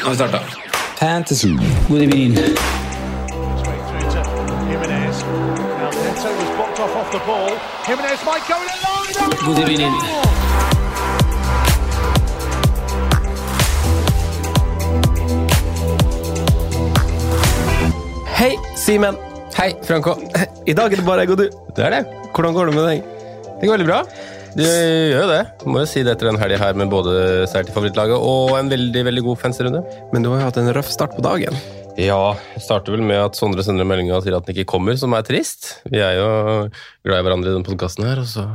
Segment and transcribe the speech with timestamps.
[0.00, 0.40] Nå har vi starta.
[0.98, 1.48] Fantasy.
[1.88, 2.34] God evening.
[2.34, 2.54] through
[4.14, 5.22] to Jimenez.
[5.22, 7.50] Now Neto was blocked off off the ball.
[7.86, 9.08] Jimenez might go in alone.
[9.46, 9.94] God evening.
[18.26, 19.16] Hei, Simen.
[19.56, 20.14] Hei, Franco.
[20.66, 21.48] I dag er det bare jeg og du.
[21.76, 22.04] Det er det.
[22.34, 23.02] Hvordan går det med deg?
[23.60, 24.02] Det går veldig bra.
[24.56, 25.42] Du gjør jo det.
[25.68, 28.70] Må jo si det etter en helg her med både seier til favorittlaget og en
[28.72, 29.82] veldig veldig god fanserunde.
[30.14, 31.56] Men du har jo hatt en røff start på dagen.
[31.98, 35.16] Ja, jeg starter vel med at Sondre sender meldinga sier at den ikke kommer, som
[35.18, 35.80] er trist.
[35.90, 36.28] Vi er jo
[37.04, 38.46] glad i hverandre i denne podkasten her, og så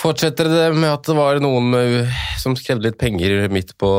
[0.00, 1.74] fortsetter det med at det var noen
[2.40, 3.90] som krevde litt penger midt på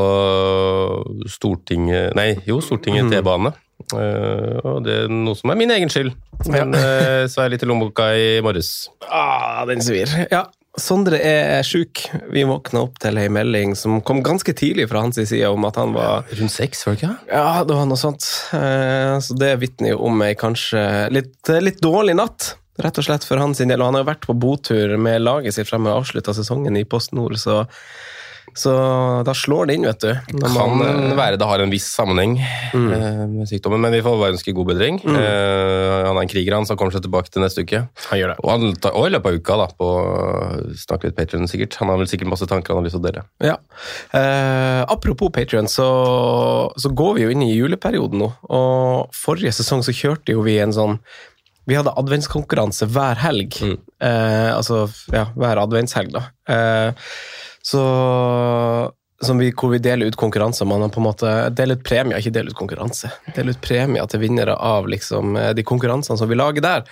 [1.30, 3.52] Stortinget Nei, jo, Stortinget T-bane.
[3.92, 6.14] Uh, og det er noe som er min egen skyld.
[6.48, 8.88] Men uh, så er jeg litt i lommeboka i morges.
[9.10, 10.10] Ah, den svir.
[10.32, 10.46] Ja,
[10.80, 12.00] Sondre er sjuk.
[12.32, 15.76] Vi våkna opp til ei melding som kom ganske tidlig fra hans side om at
[15.76, 17.10] han var Rundt seks, var det ikke?
[17.28, 18.24] Ja, det var noe sånt.
[18.56, 23.26] Eh, Så det vitner jo om ei kanskje litt, litt dårlig natt, rett og slett
[23.28, 23.76] for hans del.
[23.76, 26.86] Og han har jo vært på botur med laget sitt frem og avslutta sesongen i
[26.88, 27.66] Post Nord, så,
[28.54, 28.72] så
[29.24, 30.10] da slår det inn, vet du.
[30.12, 32.34] Det Kan man, eh, være det har en viss sammenheng
[32.74, 32.88] mm.
[33.32, 34.98] med sykdommen, men vi får bare ønske god bedring.
[35.08, 37.84] Eh, han er en kriger, han, så kommer seg tilbake til neste uke.
[38.10, 38.36] Han gjør det.
[38.42, 39.90] Og, han tar, og i løpet av uka, da, på
[40.84, 41.78] snakke litt Patreon sikkert.
[41.80, 43.24] Han har vel sikkert masse tanker han har lyst til å dele.
[43.42, 43.56] Ja.
[44.12, 45.88] Uh, apropos Patrion, så,
[46.76, 48.32] så går vi jo inn i juleperioden nå.
[48.52, 50.98] Og forrige sesong så kjørte jo vi en sånn
[51.70, 53.54] Vi hadde adventskonkurranse hver helg.
[53.62, 56.24] Eh, altså ja, hver adventshelg, da.
[57.62, 58.90] Så
[59.38, 60.66] vi, hvor vi deler ut konkurranser.
[60.66, 63.10] Man har på en måte deler ut premier, ikke deler ut konkurranse.
[63.36, 66.82] Deler ut premier til vinnere av liksom, eh, de konkurransene som vi lager der.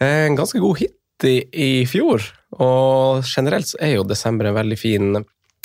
[0.00, 0.94] Eh, En ganske god hit
[1.26, 2.22] i, i fjor,
[2.58, 5.16] og generelt så er jo desember en veldig fin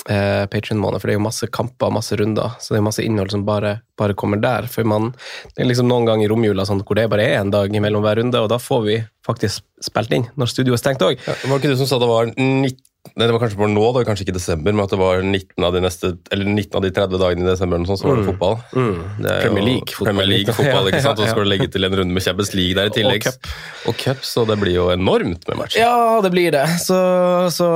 [0.09, 3.31] eh, Patreon-måned, for det er jo masse kamper, masse runder, så det er masse innhold
[3.33, 4.67] som bare, bare kommer der.
[4.69, 5.11] For man,
[5.55, 8.05] det er liksom noen ganger i romjula sånn, hvor det bare er en dag mellom
[8.05, 11.17] hver runde, og da får vi faktisk spilt inn når studioet er stengt òg.
[11.27, 12.77] Ja, var ikke du som sa det var 19
[13.15, 14.99] Nei, det var kanskje bare nå, det var kanskje ikke i desember, men at det
[15.01, 18.09] var 19 av de, neste, eller 19 av de 30 dagene i desember, sånt, så
[18.09, 18.57] var det fotball.
[18.73, 20.09] Det er Premier League-fotball.
[20.11, 21.21] Premier League-fotball, ikke sant?
[21.21, 23.23] Og så skal du legge til en runde med Champions League der i tillegg.
[23.25, 23.51] Og cup.
[23.91, 25.79] Og cup, så det blir jo enormt med match.
[25.79, 26.65] Ja, det blir det.
[26.83, 26.97] Så,
[27.55, 27.67] så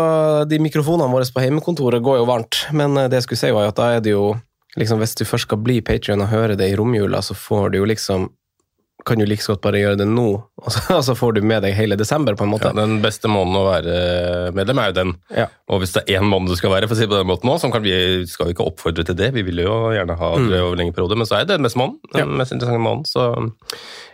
[0.49, 2.65] de mikrofonene våre på heimekontoret går jo varmt.
[2.75, 4.35] Men eh, det jeg skulle si var at da er det jo
[4.79, 7.81] liksom, Hvis du først skal bli Patrion og høre det i romjula, så får du
[7.81, 8.29] jo liksom
[9.05, 10.27] kan du like godt bare gjøre det nå,
[10.61, 12.69] og så, og så får du med deg hele desember, på en måte.
[12.69, 13.93] Ja, den beste måneden å være
[14.57, 15.11] medlem er jo den.
[15.33, 15.47] Ja.
[15.71, 17.47] Og hvis det er én måned du skal være, for å si på den måten
[17.49, 17.93] nå, så kan vi
[18.29, 21.15] skal vi ikke oppfordre til det, vi vil jo gjerne ha det over lengre periode,
[21.17, 21.99] men så er det den beste måneden.
[22.13, 22.23] Den Mm.
[22.23, 22.25] Ja.
[22.43, 23.05] mest interessante måneden.
[23.09, 23.21] Så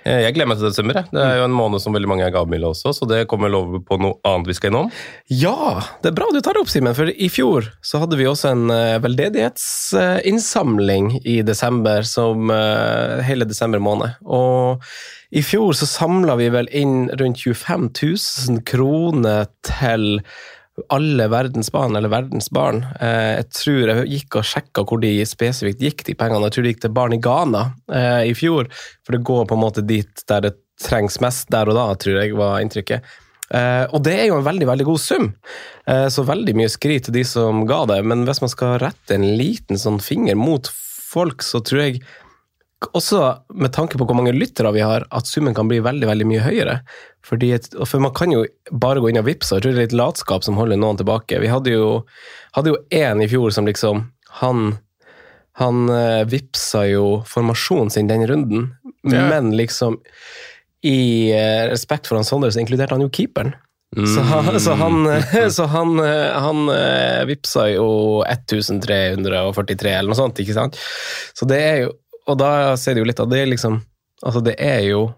[0.08, 0.94] eh, jeg gleder meg til desember.
[1.02, 1.06] jeg.
[1.12, 3.58] Det er jo en måned som veldig mange er gavmilde også, så det kommer vel
[3.60, 4.88] over på noe annet vi skal innom.
[5.34, 6.96] Ja, det er bra du tar det opp, Simen.
[6.96, 13.46] For i fjor så hadde vi også en eh, veldedighetsinnsamling i desember, som eh, hele
[13.50, 14.10] desember måned.
[14.26, 14.77] Og
[15.30, 20.22] i fjor så samla vi vel inn rundt 25 000 kroner til
[20.94, 22.84] alle verdens barn, eller verdens barn.
[23.02, 26.46] Eh, jeg tror jeg gikk og sjekka hvor de spesifikt gikk, de pengene.
[26.48, 28.70] Jeg tror de gikk til barn i Ghana eh, i fjor,
[29.06, 30.54] for det går på en måte dit der det
[30.84, 33.16] trengs mest der og da, tror jeg var inntrykket.
[33.48, 35.32] Eh, og det er jo en veldig veldig god sum,
[35.88, 38.02] så veldig mye skryt til de som ga det.
[38.06, 42.02] Men hvis man skal rette en liten sånn finger mot folk, så tror jeg
[42.94, 43.20] også
[43.58, 46.44] med tanke på hvor mange lyttere vi har, at summen kan bli veldig veldig mye
[46.46, 46.76] høyere.
[47.26, 47.50] Fordi,
[47.90, 49.98] for man kan jo bare gå inn og vippse, og jeg tror det er litt
[49.98, 51.40] latskap som holder noen tilbake.
[51.42, 51.88] Vi hadde jo,
[52.56, 54.06] hadde jo en i fjor som liksom
[54.42, 54.76] Han,
[55.58, 58.68] han eh, vippsa jo formasjonen sin den runden,
[59.08, 59.24] Ja.
[59.30, 59.98] men liksom
[60.86, 63.56] i eh, respekt for han Sondre, så inkluderte han jo keeperen.
[63.96, 64.98] Så han, så han,
[65.50, 67.88] så han, eh, han eh, vippsa jo
[68.28, 70.78] 1343 eller noe sånt, ikke sant?
[71.34, 71.94] Så det er jo
[72.28, 73.82] Og da ser det jo litt av det liksom
[74.26, 75.12] Altså, det er jo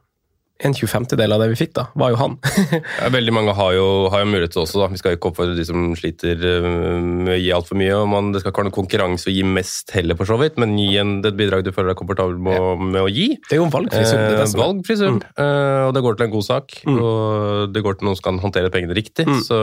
[0.59, 2.33] en 25-del av det vi fikk, da, var jo han.
[2.99, 4.89] Ja, veldig mange har jo, har jo mulighet til også, da.
[4.91, 6.65] Vi skal ikke oppfordre de som sliter øh,
[6.99, 7.93] med å gi altfor mye.
[7.95, 10.59] og man, Det skal ikke være noen konkurranse å gi mest heller, for så vidt,
[10.59, 13.29] men gi en, et bidrag du føler deg komfortabel med, å- med å gi.
[13.47, 14.19] Det er jo en valgfri sum.
[14.19, 14.43] er.
[14.59, 16.75] valgfri sum, eh, og det går til en god sak.
[16.91, 16.99] Mm.
[17.07, 19.29] Og det går til noen som kan håndtere pengene riktig.
[19.47, 19.61] Så,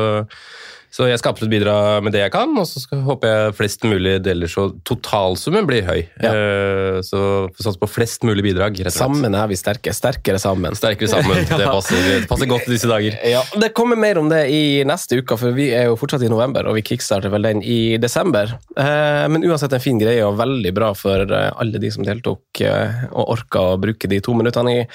[0.96, 4.14] så jeg skal absolutt bidra med det jeg kan, og så håper jeg flest mulig
[4.25, 5.98] deler så totalsummen blir høy.
[6.25, 7.20] Eh, så
[7.60, 8.78] sats på flest mulig bidrag.
[8.78, 9.02] rett og slett.
[9.02, 9.93] Sammen er vi sterke.
[9.93, 10.76] Sterkere sammen.
[10.78, 11.43] Sterkere sammen.
[11.56, 13.19] Det passer, det passer godt i disse dager.
[13.28, 16.31] Ja, Det kommer mer om det i neste uke, for vi er jo fortsatt i
[16.32, 18.54] november, og vi kickstarter vel den i desember.
[18.76, 22.62] Eh, men uansett en fin greie, og veldig bra for eh, alle de som deltok
[22.64, 24.87] og orka å bruke de to minuttene i,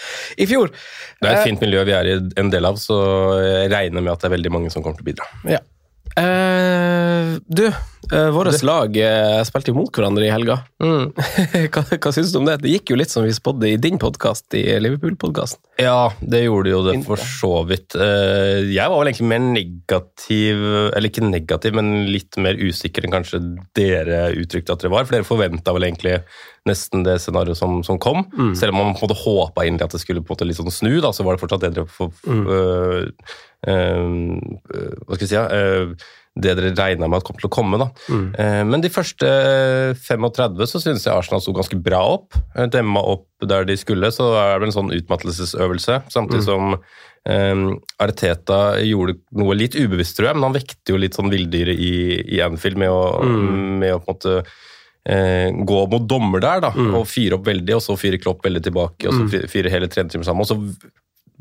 [0.41, 0.73] i fjor.
[1.21, 2.97] Det er et fint miljø vi er i en del av, så
[3.37, 5.29] jeg regner med at det er veldig mange som kommer til å bidra.
[5.57, 5.61] Ja.
[6.17, 10.57] Eh, du, uh, våre lag uh, spilte jo mot hverandre i helga.
[10.81, 12.57] hva, hva syns du om det?
[12.63, 15.61] Det gikk jo litt som vi spådde i din podkast, i Liverpool-podkasten.
[15.81, 17.95] Ja, det gjorde jo det for så vidt.
[17.95, 23.15] Eh, Jeg var vel egentlig mer negativ, eller ikke negativ, men litt mer usikker enn
[23.15, 23.41] kanskje
[23.77, 25.07] dere uttrykte at dere var.
[25.07, 26.19] For dere forventa vel egentlig
[26.69, 28.23] nesten det scenarioet som, som kom.
[28.57, 30.59] Selv om man på en måte håpa egentlig at det skulle på en måte litt
[30.59, 33.07] sånn snu, da, så var det fortsatt det dere for, øh,
[33.67, 34.09] øh,
[35.07, 35.39] Hva skal jeg si?
[35.41, 35.95] øh,
[36.41, 37.75] det dere regna med at kom til å komme.
[37.81, 37.89] da.
[38.39, 39.27] Eh, Men de første
[39.99, 42.37] 35 så syns jeg Arsenal sto ganske bra opp.
[42.55, 46.03] Eh, Demma opp der de skulle, så er det vel en sånn utmattelsesøvelse.
[46.13, 46.77] Samtidig som
[47.21, 51.77] Um, Arteta gjorde noe litt ubevisst, tror jeg, men han vekte jo litt sånn villdyret
[51.77, 51.91] i,
[52.33, 53.21] i Anfield med å,
[53.77, 54.33] med å på en måte
[55.65, 56.69] gå mot dommer der, da,
[56.99, 59.87] og fyre opp veldig, og så fyre Klopp veldig tilbake, og så fy- fyre hele
[59.89, 60.41] trenerteamet sammen.
[60.41, 60.57] og så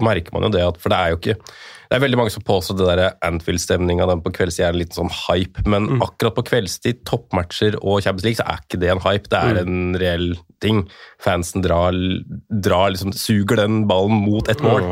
[0.01, 1.35] merker man jo det at For det er jo ikke
[1.91, 5.11] Det er veldig mange som påstår det der Anfield-stemninga på kveldstid er en liten sånn
[5.13, 9.29] hype, men akkurat på kveldstid, toppmatcher og Champions League, så er ikke det en hype.
[9.29, 10.89] Det er en reell ting.
[11.21, 11.93] Fansen drar,
[12.49, 14.83] drar liksom, suger den ballen mot et mål.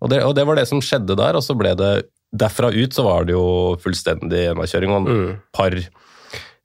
[0.00, 2.06] Og det, og det var det som skjedde der, og så ble det
[2.38, 5.72] Derfra ut så var det jo fullstendig enveiskjøring, og en par,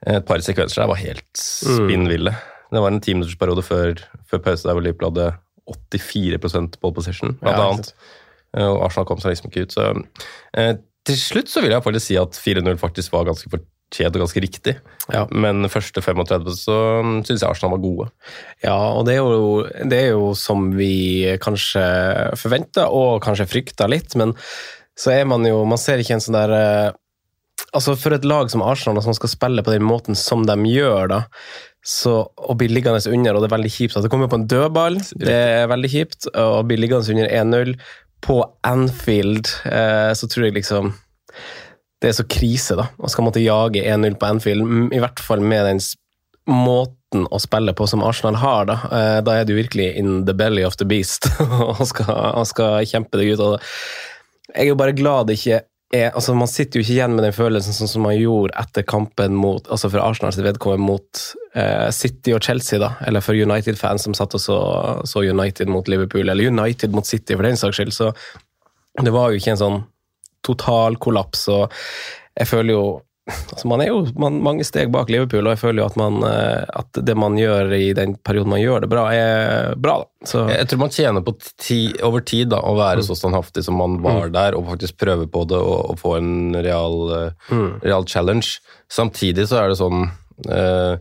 [0.07, 2.33] et par sekvenser der var helt spinnville.
[2.73, 5.31] Det var en timinuttersperiode før, før pause der hvor Liverpool hadde
[5.69, 7.93] 84 ball position, blant Ja, annet.
[8.57, 9.75] Eh, Og Arsenal kom seg liksom ikke ut.
[9.75, 9.85] Så
[10.59, 10.73] eh,
[11.07, 14.41] til slutt så vil jeg faktisk si at 4-0 faktisk var ganske fortjent og ganske
[14.43, 14.75] riktig.
[15.13, 15.25] Ja.
[15.31, 16.77] Men første 35 så
[17.27, 18.09] syns jeg Arsenal var gode.
[18.63, 20.91] Ja, og det er, jo, det er jo som vi
[21.43, 21.83] kanskje
[22.39, 24.33] forventa, og kanskje frykta litt, men
[24.99, 26.91] så er man jo Man ser ikke en sånn der eh,
[27.73, 31.07] Altså, for et lag som Arsenal, som skal spille på den måten som de gjør,
[31.09, 31.21] da,
[31.83, 34.47] så å bli liggende under, og det er veldig kjipt at det kommer på en
[34.47, 37.73] dødball, det er veldig kjipt, å bli liggende under 1-0
[38.23, 38.37] på
[38.69, 40.93] Anfield, eh, så tror jeg liksom
[42.03, 42.89] det er så krise, da.
[42.99, 45.81] Å skal måtte jage 1-0 på Anfield, i hvert fall med den
[46.51, 48.79] måten å spille på som Arsenal har, da.
[48.91, 51.27] Eh, Da er du virkelig in the belly of the beast
[51.69, 53.43] og skal, og skal kjempe deg ut.
[53.43, 53.59] Og
[54.53, 55.61] jeg er jo bare glad det ikke
[55.93, 58.85] er altså Man sitter jo ikke igjen med den følelsen sånn som man gjorde etter
[58.87, 61.23] kampen mot altså for Arsenals vedkommende mot
[61.53, 62.95] eh, City og Chelsea, da.
[63.05, 64.57] Eller for United-fans som satt og så,
[65.09, 67.93] så United mot Liverpool, eller United mot City, for den saks skyld.
[67.93, 68.11] Så
[69.05, 69.79] det var jo ikke en sånn
[70.43, 71.69] total kollaps, og
[72.35, 72.85] jeg føler jo
[73.29, 76.17] altså Man er jo man, mange steg bak Liverpool, og jeg føler jo at, man,
[76.27, 79.99] eh, at det man gjør i den perioden man gjør det bra, er bra.
[80.03, 80.27] da.
[80.27, 83.79] Så, Jeg tror man tjener på ti, over tid da, å være så standhaftig som
[83.79, 86.99] man var der, og faktisk prøve på det og, og få en real,
[87.47, 87.81] mm.
[87.85, 88.59] real challenge.
[88.91, 90.05] Samtidig så er det sånn
[90.49, 90.99] eh,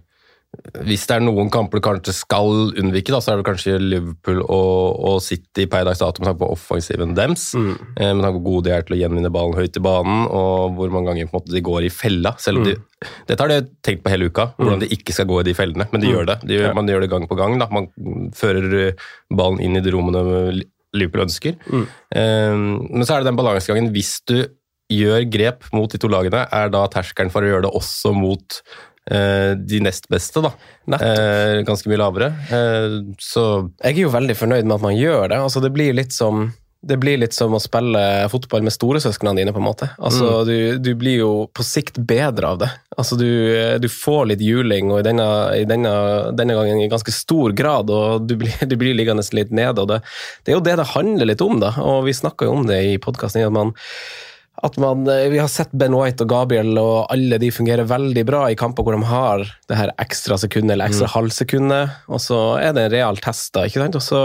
[0.86, 4.40] Hvis det er noen kamper du kanskje skal unnvike, da, så er det kanskje Liverpool
[4.44, 7.48] og, og City per dags dato med tanke på offensiven deres.
[7.54, 10.76] Eh, med tanke på gode de er til å gjenvinne ballen høyt i banen, og
[10.78, 12.34] hvor mange ganger på en måte, de går i fella.
[12.42, 12.76] selv om de
[13.26, 15.88] dette har de tenkt på hele uka, hvordan de ikke skal gå i de fellene,
[15.90, 16.36] men de gjør det.
[16.46, 16.72] De, ja.
[16.76, 17.56] Man gjør det gang på gang.
[17.58, 17.66] Da.
[17.74, 17.88] Man
[18.38, 18.92] fører
[19.34, 20.52] ballen inn i de rommene
[20.94, 21.56] Liverpool ønsker.
[22.14, 23.90] Eh, Men så er det den balansegangen.
[23.94, 24.36] Hvis du
[24.92, 28.60] gjør grep mot de to lagene, er da terskelen for å gjøre det også mot
[29.02, 30.52] de nest beste, da.
[30.94, 32.32] Eh, ganske mye lavere.
[32.54, 33.44] Eh, så
[33.82, 35.40] jeg er jo veldig fornøyd med at man gjør det.
[35.42, 36.50] Altså, det blir litt som
[36.82, 39.86] det blir litt som å spille fotball med storesøsknene dine, på en måte.
[40.02, 42.70] Altså, du, du blir jo på sikt bedre av det.
[42.98, 43.28] Altså, du,
[43.78, 45.26] du får litt juling, og i denne,
[45.60, 45.92] i denne,
[46.34, 49.78] denne gangen i ganske stor grad, og du blir, du blir liggende litt nede.
[49.78, 50.00] og det,
[50.42, 51.70] det er jo det det handler litt om, da.
[51.86, 53.76] Og vi snakka jo om det i podkasten, at man
[54.62, 58.24] at man, eh, Vi har sett Ben White og Gabriel, og alle de fungerer veldig
[58.28, 62.58] bra i kamper hvor de har det her ekstra sekundet eller ekstra halvsekundet, og så
[62.60, 63.64] er det en real test, da.
[63.66, 63.96] ikke sant?
[63.96, 64.20] Og så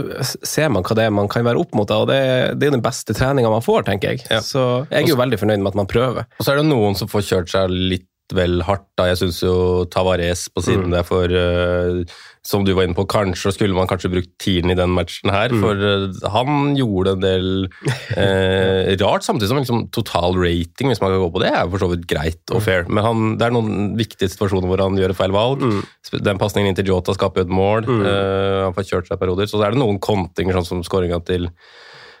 [0.00, 2.74] øh, ser man hva det er man kan være opp mot, og det, det er
[2.76, 4.24] den beste treninga man får, tenker jeg.
[4.30, 4.40] Ja.
[4.42, 6.26] Så jeg er jo veldig fornøyd med at man prøver.
[6.38, 8.86] Og så er det noen som får kjørt seg litt vel hardt.
[8.96, 9.04] da.
[9.10, 10.94] Jeg syns jo Tavares på siden Mm.
[10.96, 12.04] der for eh,
[12.44, 15.48] Som du var inne på, kanskje skulle man kanskje brukt tieren i den matchen her.
[15.48, 15.62] Mm.
[15.64, 17.46] For eh, han gjorde en del
[18.16, 21.80] eh, rart, samtidig som liksom, total rating, hvis man kan gå på det, er for
[21.80, 22.56] så vidt greit Mm.
[22.58, 22.84] og fair.
[22.92, 25.62] Men han, det er noen viktige situasjoner hvor han gjør feil valg.
[25.64, 25.80] Mm.
[26.28, 27.88] Den pasningen inn til Jota skaper jo et mål.
[27.88, 29.48] eh, han får kjørt seg perioder.
[29.48, 31.48] Så er det noen kontinger, sånn som skåringa til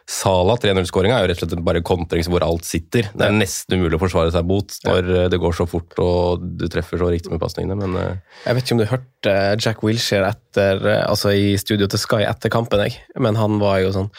[0.04, 3.06] Sala 3-0-skåringa er jo rett og slett bare kontrings hvor alt sitter.
[3.16, 5.22] Det er nesten umulig å forsvare seg mot når ja.
[5.32, 8.66] det går så fort og du treffer så riktig med pasningene, men eh, Jeg vet
[8.66, 12.84] ikke om du hørte Jack Wilshere etter, eh, altså i studio til Sky etter kampen,
[12.84, 13.00] jeg.
[13.16, 14.12] men han var jo sånn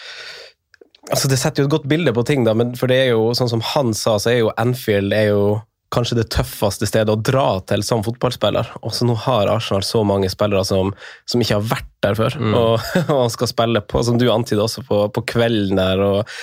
[1.14, 3.30] Altså Det setter jo et godt bilde på ting, da, men for det er jo
[3.38, 5.44] sånn som han sa, så er jo Anfield er jo
[5.96, 8.76] kanskje det tøffeste stedet å dra til som fotballspiller.
[8.86, 10.94] Også nå har Arsenal så mange spillere som,
[11.30, 12.86] som ikke har vært der før, og,
[13.18, 16.04] og skal spille på, som du antyder også, på, på kvelden der.
[16.04, 16.38] og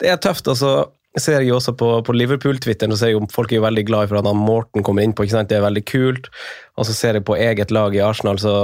[0.00, 0.48] Det er tøft.
[0.48, 0.76] altså
[1.20, 4.08] ser jo også på, på Liverpool-twitteren, så ser jeg jo folk er jo veldig glad
[4.08, 5.26] for at han Morten kommer innpå.
[5.26, 5.50] ikke sant?
[5.50, 6.30] Det er veldig kult.
[6.80, 8.54] Og så ser jeg på eget lag i Arsenal, så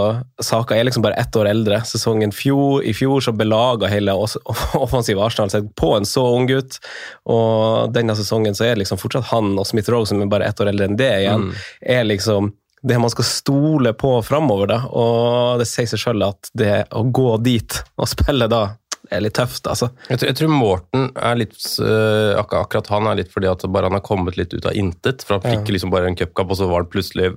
[0.41, 1.83] Saka er liksom bare ett år eldre.
[1.85, 4.15] Sesongen fjor, i fjor så belaga hele
[4.87, 6.81] offensive Arsenal seg på en så ung gutt.
[7.29, 10.49] Og denne sesongen så er det liksom fortsatt han og Smith Rowe, som er bare
[10.49, 11.51] ett år eldre enn det igjen,
[11.85, 12.55] er liksom
[12.89, 14.71] det man skal stole på framover.
[14.71, 14.83] Da.
[14.89, 18.71] Og det sier seg sjøl at det å gå dit og spille da,
[19.15, 19.91] er litt tøft, altså.
[20.09, 23.65] jeg, tror, jeg tror Morten er litt øh, ak Akkurat han er litt fordi at
[23.73, 25.25] bare han har kommet litt ut av intet.
[25.25, 27.33] For han fikk liksom bare en cupkamp, og så var han plutselig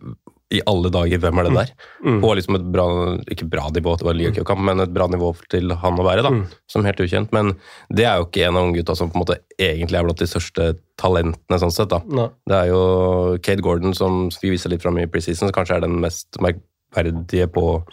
[0.51, 1.70] i alle dager, hvem er det der?
[2.20, 2.86] På liksom et bra,
[3.32, 4.66] ikke bra nivå, det var en mm.
[4.68, 6.32] men et bra nivå til han å være, da.
[6.72, 7.32] Som helt ukjent.
[7.36, 7.54] Men
[7.88, 10.28] det er jo ikke en av unggutta som på en måte egentlig er blant de
[10.28, 12.01] største talentene, sånn sett, da.
[12.04, 12.28] Ne.
[12.51, 12.82] Det er jo
[13.40, 16.42] Kate Gordon som vi viser litt fram i preseason, som kanskje er den mest
[16.91, 17.83] merkverdige på,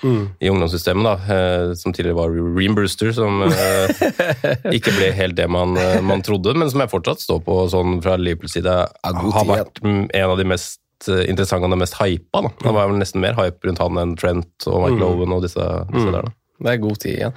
[0.41, 1.35] i ungdomssystemet, da.
[1.35, 6.23] Eh, som tidligere var Ream Brewster, som eh, ikke ble helt det man, eh, man
[6.23, 10.31] trodde, men som jeg fortsatt står på sånn fra Liverpools side har vært mm, en
[10.31, 12.43] av de mest interessante og de mest hypa.
[12.43, 12.51] Da.
[12.59, 15.63] Det var vel nesten mer hype rundt han enn Trent og Mike Owen og disse,
[15.93, 16.27] disse der.
[16.27, 16.35] da.
[16.59, 17.37] Det er god tid igjen.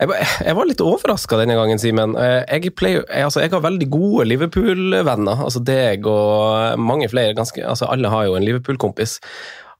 [0.00, 2.16] Jeg, jeg var litt overraska denne gangen, Simen.
[2.18, 5.44] Jeg, jeg, altså, jeg har veldig gode Liverpool-venner.
[5.46, 7.36] Altså deg og mange flere.
[7.38, 9.20] Ganske, altså alle har jo en Liverpool-kompis.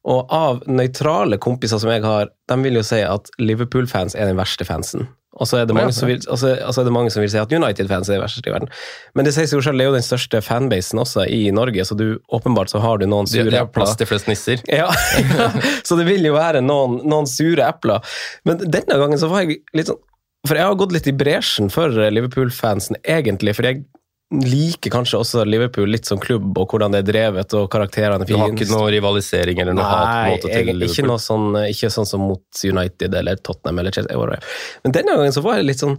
[0.07, 4.39] Og av nøytrale kompiser som jeg har, de vil jo si at Liverpool-fans er den
[4.39, 5.09] verste fansen.
[5.37, 7.41] Og så er det mange, som vil, altså, altså er det mange som vil si
[7.41, 8.71] at United-fans er den verste i verden.
[9.19, 11.85] Men det sier seg jo selv, det er jo den største fanbasen også i Norge,
[11.85, 13.83] så du, åpenbart så har du noen sure de har epler.
[13.83, 14.65] plass til flest nisser.
[14.79, 14.89] Ja,
[15.87, 18.17] så det vil jo være noen, noen sure epler.
[18.49, 20.01] Men denne gangen så var jeg litt sånn
[20.47, 23.57] For jeg har gått litt i bresjen for Liverpool-fansen, egentlig.
[23.59, 23.85] For jeg
[24.43, 28.29] liker kanskje også Liverpool litt som klubb, og hvordan det er drevet, og karakterene er
[28.29, 32.09] Du har ikke noe rivalisering eller noe Nei, hatmåte jeg, ikke, noe sånn, ikke sånn
[32.09, 34.41] som mot United eller Tottenham eller Chelsea.
[34.85, 35.99] Men denne gangen så var det litt sånn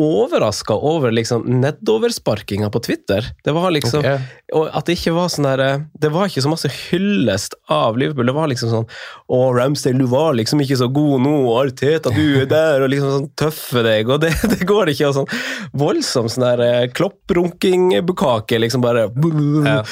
[0.00, 3.26] overraska over liksom nedoversparkinga på Twitter.
[3.44, 4.20] Det var liksom okay.
[4.56, 8.26] Og at det ikke var sånn der Det var ikke så masse hyllest av Liverpool.
[8.26, 8.86] Det var liksom sånn
[9.30, 13.12] Å, Ramsdale, du var liksom ikke så god nå, Arteta, du er der, og liksom
[13.16, 15.10] sånn tøffe deg, og det, det går ikke.
[15.10, 15.30] Og sånn
[15.78, 19.82] voldsom sånn der eh, klopprunking-bukake, liksom bare Ja.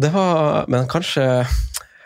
[0.00, 1.24] Det var Men kanskje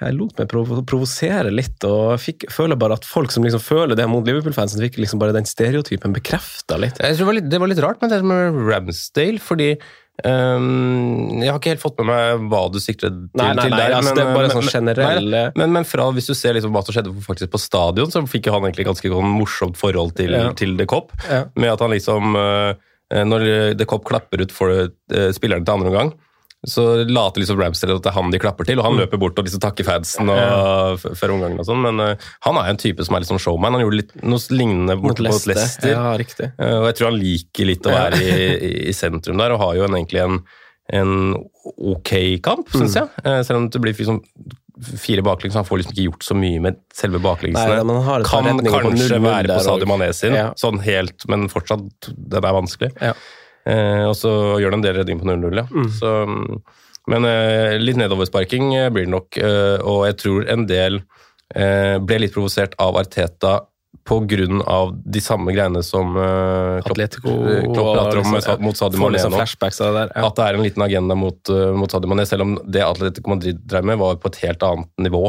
[0.06, 3.96] jeg lot meg prov provosere litt, og fikk, føler bare at folk som liksom føler
[3.98, 6.98] det mot Liverpool-fansen, fikk liksom bare den stereotypen bekrefta litt.
[7.00, 9.74] Jeg tror det var litt, det var litt rart med det med Ramsdale, fordi
[10.22, 13.94] Um, Jeg har ikke helt fått med meg hva du sikter til, Nei, nei, der.
[13.98, 16.94] altså, det er bare sånn generell- men, men fra, hvis du ser liksom hva som
[16.94, 20.52] skjedde faktisk på stadion, så fikk han egentlig ganske sånn morsomt forhold til, Ja.
[20.52, 21.10] til The Cop.
[21.28, 21.46] Ja.
[21.56, 25.90] Med at han liksom eh, Når The Cop klapper ut for spillerne spilleren til andre
[25.90, 26.14] omgang,
[26.64, 29.38] så later liksom Ramsdale at det er han de klapper til, og han løper bort
[29.38, 31.82] og liksom takker fansen og, før omgangen og sånn.
[31.84, 33.76] Men uh, han er jo en type som er litt sånn showman.
[33.76, 35.52] Han gjorde litt, noe lignende Mot borte Leicester.
[35.54, 35.92] Leicester.
[35.92, 36.50] Ja, riktig.
[36.58, 39.60] Uh, Og jeg tror han liker litt å være i, i, i sentrum der, og
[39.66, 40.40] har jo en, egentlig en,
[41.00, 41.14] en
[41.76, 42.12] ok
[42.44, 42.88] kamp, Mm.
[42.96, 43.08] jeg.
[43.24, 44.22] Uh, Selv om det blir liksom
[44.98, 47.84] fire baklengs, han får liksom ikke gjort så mye med selve baklengsene.
[48.26, 49.86] Kan på kanskje være på Sadio.
[49.86, 50.48] Mané sin, Ja.
[50.58, 52.90] sånn helt, men fortsatt, den er vanskelig.
[53.00, 53.12] Ja.
[53.64, 54.30] Eh, og så
[54.60, 55.66] gjør han en del redning på 0-0, ja.
[55.72, 55.90] Mm.
[55.96, 56.80] Så, mm,
[57.12, 61.00] men eh, litt nedoversparking eh, blir det nok, eh, og jeg tror en del
[61.54, 63.58] eh, ble litt provosert av Arteta
[64.04, 68.60] på grunn av de samme greiene som uh, Klopp, Atletico eh, Klopp prater om liksom,
[68.66, 69.38] mot Sadio får Mané liksom nå.
[69.96, 70.10] der.
[70.14, 70.26] Ja.
[70.28, 73.32] At det er en liten agenda mot, uh, mot Sadio Mané, selv om det Atletico
[73.32, 75.22] Madrid drev med, var på et helt annet nivå.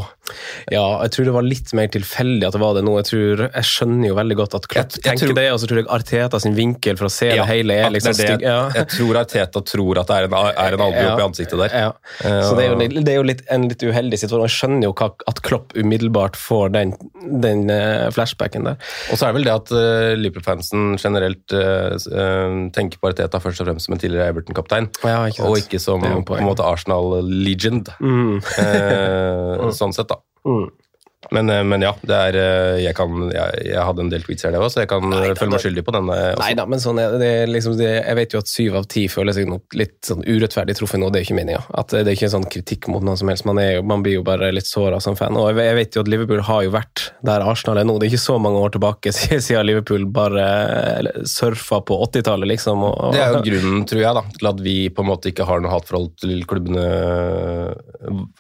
[0.74, 2.98] ja, jeg tror det var litt mer tilfeldig at det var det nå.
[3.00, 5.60] Jeg, tror, jeg skjønner jo veldig godt at Klopp Jeg- jeg tenker tror- det, og
[5.64, 8.42] så tror jeg Arteta sin vinkel for å se det hele er liksom det stygg.
[8.44, 8.60] Ja.
[8.76, 11.14] Jeg tror Arteta tror at det er en, er en albue Ja.
[11.16, 11.72] oppi ansiktet der.
[11.72, 11.92] Ja.
[12.44, 14.44] Så det er jo, litt- det er jo litt, en litt uheldig situasjon.
[14.50, 14.94] Jeg skjønner jo
[15.32, 16.94] at Klopp umiddelbart får den,
[17.42, 18.80] den eh, flashbacken der.
[19.12, 23.42] Og så er det vel det at uh, Liverpool-fansen generelt uh, uh, tenker på Arteta
[23.44, 26.66] først og fremst som en tidligere Everton-kaptein, Ja, ikke og ikke som på en måte
[26.66, 27.94] Arsenal-legend.
[28.00, 28.42] Mm.
[28.62, 30.22] Eh, sånn sett, da.
[30.46, 30.68] Mm.
[31.34, 32.36] Men, men ja, det er,
[32.84, 35.34] jeg, kan, jeg, jeg hadde en del tweets her, det også, så jeg kan Neida,
[35.40, 36.18] føle meg skyldig på denne.
[36.28, 36.42] Også.
[36.44, 39.08] Nei da, men sånn er det, liksom det, Jeg vet jo at syv av ti
[39.10, 41.64] føler seg noe litt sånn urettferdig truffet nå, det er ikke meninga.
[41.90, 43.48] Det er ikke en sånn kritikk mot noen som helst.
[43.50, 45.38] Man, er man blir jo bare litt såra som fan.
[45.40, 47.96] Og jeg jeg vet jo at Liverpool har jo vært der Arsenal er nå.
[48.00, 50.46] Det er ikke så mange år tilbake siden Liverpool bare
[51.30, 52.84] surfa på 80-tallet, liksom.
[52.88, 55.48] Og, Det er jo grunnen, tror jeg, da, til at vi på en måte ikke
[55.50, 56.86] har noe hatforhold til klubbene.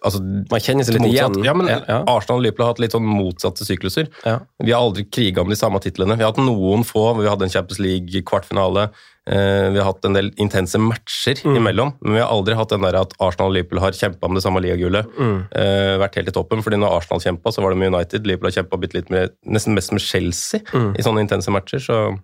[0.05, 1.39] Altså, Man kjenner seg litt motsatt.
[1.39, 1.47] igjen.
[1.47, 1.99] Ja, men Ja, ja.
[2.11, 4.09] Arsenal og Liverpool har hatt litt sånn motsatte sykluser.
[4.25, 4.39] Ja.
[4.63, 6.17] Vi har aldri kriga om de samme titlene.
[6.17, 7.09] Vi har hatt noen få.
[7.19, 8.89] Vi hadde en Champions League-kvartfinale.
[9.27, 11.55] Eh, vi har hatt en del intense matcher Mm.
[11.57, 14.35] imellom, men vi har aldri hatt den der at Arsenal og Liverpool har kjempa om
[14.35, 15.05] det samme ligagullet.
[15.17, 15.47] Mm.
[15.51, 18.25] Eh, vært helt i toppen, fordi når Arsenal kjempa, så var det med United.
[18.27, 20.93] Liverpool har kjempa nesten mest med Chelsea Mm.
[20.97, 21.79] i sånne intense matcher.
[21.79, 22.19] så...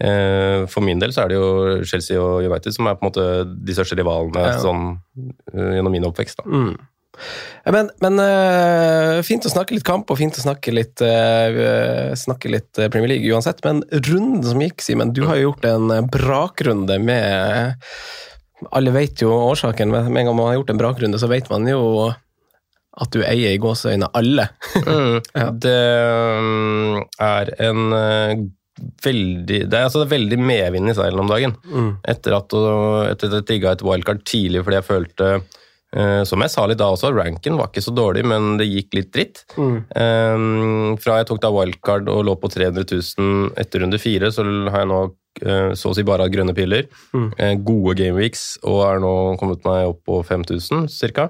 [0.00, 3.10] Eh, For min del så er det jo Chelsea og United som er på en
[3.12, 4.58] måte de største rivalene Ja.
[4.58, 4.98] sånn,
[5.54, 6.36] gjennom min oppvekst.
[6.36, 6.44] da.
[7.64, 12.50] Men, men uh, fint å snakke litt kamp og fint å snakke litt, uh, snakke
[12.50, 13.62] litt eh, Premier League uansett.
[13.66, 17.78] Men runden som gikk, Simen, du har jo gjort en brakrunde med
[18.70, 21.50] Alle vet jo årsaken, men med en gang man har gjort en brakrunde, så vet
[21.50, 22.10] man jo
[22.92, 24.48] at du eier i gåseøyne alle.
[24.82, 25.20] Mm.
[25.40, 25.46] Ja.
[25.64, 25.78] Det
[26.44, 27.94] mm, er en
[29.02, 31.56] veldig Det er altså veldig medvind i seilen om dagen.
[31.64, 31.90] Mm.
[32.12, 32.54] Etter at,
[33.12, 35.32] etter at jeg digga et wildcard tidlig fordi jeg følte
[36.24, 39.10] som jeg sa litt da også, ranken var ikke så dårlig, men det gikk litt
[39.12, 39.42] dritt.
[39.60, 39.74] Mm.
[39.92, 40.44] Eh,
[41.02, 42.86] fra jeg tok da wildcard og lå på 300
[43.18, 45.00] 000 etter runde fire, så har jeg nå
[45.44, 46.88] eh, så å si bare hatt grønne piller.
[47.12, 47.26] Mm.
[47.36, 51.28] Eh, gode gameweeks, og er nå kommet meg opp på 5000 ca.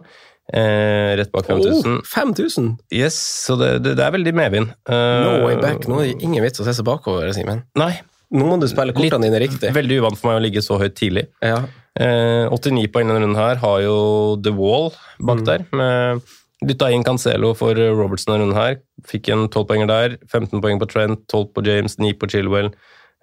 [0.53, 1.99] Eh, rett bak 5000.
[1.99, 2.71] Oh, 5000!
[2.93, 4.73] Yes, så det, det, det er veldig medvind.
[4.91, 5.87] Eh, No way back.
[5.89, 7.63] Nå er det ingen vits å se seg bakover, Simen.
[7.79, 7.95] Nei.
[8.33, 9.71] Nå må du spille kortene dine riktig.
[9.77, 11.27] Veldig uvant for meg å ligge så høyt tidlig.
[11.45, 11.59] Ja.
[12.01, 13.97] Eh, 89 poeng denne runden her har jo
[14.43, 15.45] The Wall bak Mm.
[15.45, 15.67] der.
[15.73, 16.23] Med
[16.65, 18.77] Dytta inn Cancelo for Robertson denne runden her.
[19.05, 20.17] Fikk en 12 poenger der.
[20.31, 22.73] 15 poeng på Trent, 12 på James, 9 på Chilwell.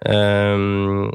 [0.06, 1.12] Um,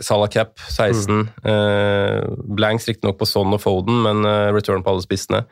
[0.00, 1.28] Salah Cap 16.
[1.44, 2.22] Eh,
[2.54, 5.44] blanks riktignok på Son og Foden, men eh, return på alle spissene.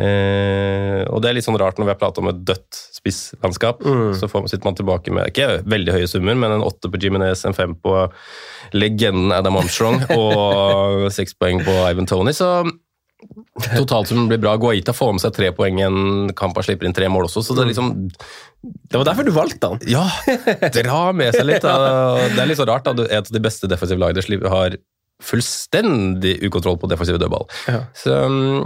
[0.00, 3.82] Eh, og det er litt sånn rart når vi har pratet om et dødt spisslandskap.
[3.84, 4.12] Mm.
[4.18, 7.44] Så får, sitter man tilbake med ikke veldig høye summer, men en åtte på Jiminez,
[7.48, 8.06] en fem på
[8.72, 12.34] legenden Adam Armstrong og seks poeng på Ivan Tony.
[12.36, 12.54] Så
[13.76, 14.56] totalsummen blir bra.
[14.58, 17.44] Guaita får med seg tre poeng i en kamp og slipper inn tre mål også,
[17.46, 17.92] så det er liksom
[18.62, 19.84] Det var derfor du valgte han.
[19.90, 20.06] Ja!
[20.80, 21.62] Dra med seg litt.
[21.66, 22.16] Da.
[22.32, 24.80] Det er litt så rart at et av de beste defensive lagene har
[25.22, 27.46] fullstendig ukontroll på defensive dødball.
[27.70, 27.84] Ja.
[27.94, 28.64] Så um,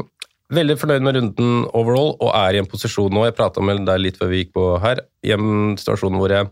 [0.55, 3.99] Veldig fornøyd med runden overall, og er i en posisjon nå Jeg prata med deg
[3.99, 6.47] litt før vi gikk på her, i en situasjon hvor jeg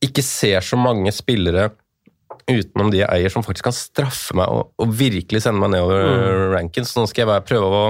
[0.00, 1.66] ikke ser så mange spillere
[2.50, 6.00] utenom de jeg eier, som faktisk kan straffe meg og, og virkelig sende meg nedover
[6.00, 6.54] Mm.
[6.54, 6.84] ranken.
[6.88, 7.82] Så nå skal jeg bare prøve å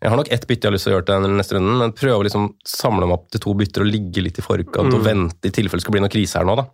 [0.00, 1.78] Jeg har nok ett bytte jeg har lyst til å gjøre til den neste runden,
[1.80, 4.94] men prøve å liksom samle meg opp til to bytter og ligge litt i forkant
[4.94, 5.08] og Mm.
[5.08, 6.66] vente i tilfelle det skal bli noe krise her nå, da.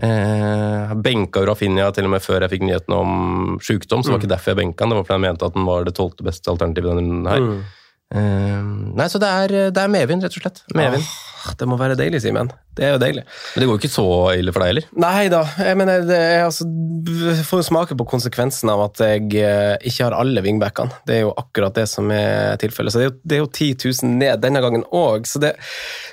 [0.00, 4.18] Eh, benka Rafinha til og med før jeg fikk nyheten om sykdom, så det var
[4.18, 4.22] Mm.
[4.22, 6.24] ikke derfor jeg benka han, det var fordi jeg mente at han var det tolvte
[6.24, 7.40] beste alternativet denne runden her.
[7.40, 7.64] Mm.
[8.12, 8.62] Eh,
[8.96, 10.62] nei, så det er, det er medvind, rett og slett.
[10.74, 11.04] Medvind.
[11.40, 12.50] Åh, det må være deilig, Simen.
[12.74, 13.22] Det er jo deilig.
[13.54, 14.06] Men det går jo ikke så
[14.38, 14.86] ille for deg heller.
[14.96, 18.98] Nei da, jeg mener det er altså Jeg får jo smake på konsekvensen av at
[19.04, 20.90] jeg eh, ikke har alle wingbackene.
[21.06, 22.92] Det er jo akkurat det som er tilfellet.
[22.92, 23.70] Så det er jo, det er jo 10
[24.02, 25.54] 000 ned denne gangen òg, så det,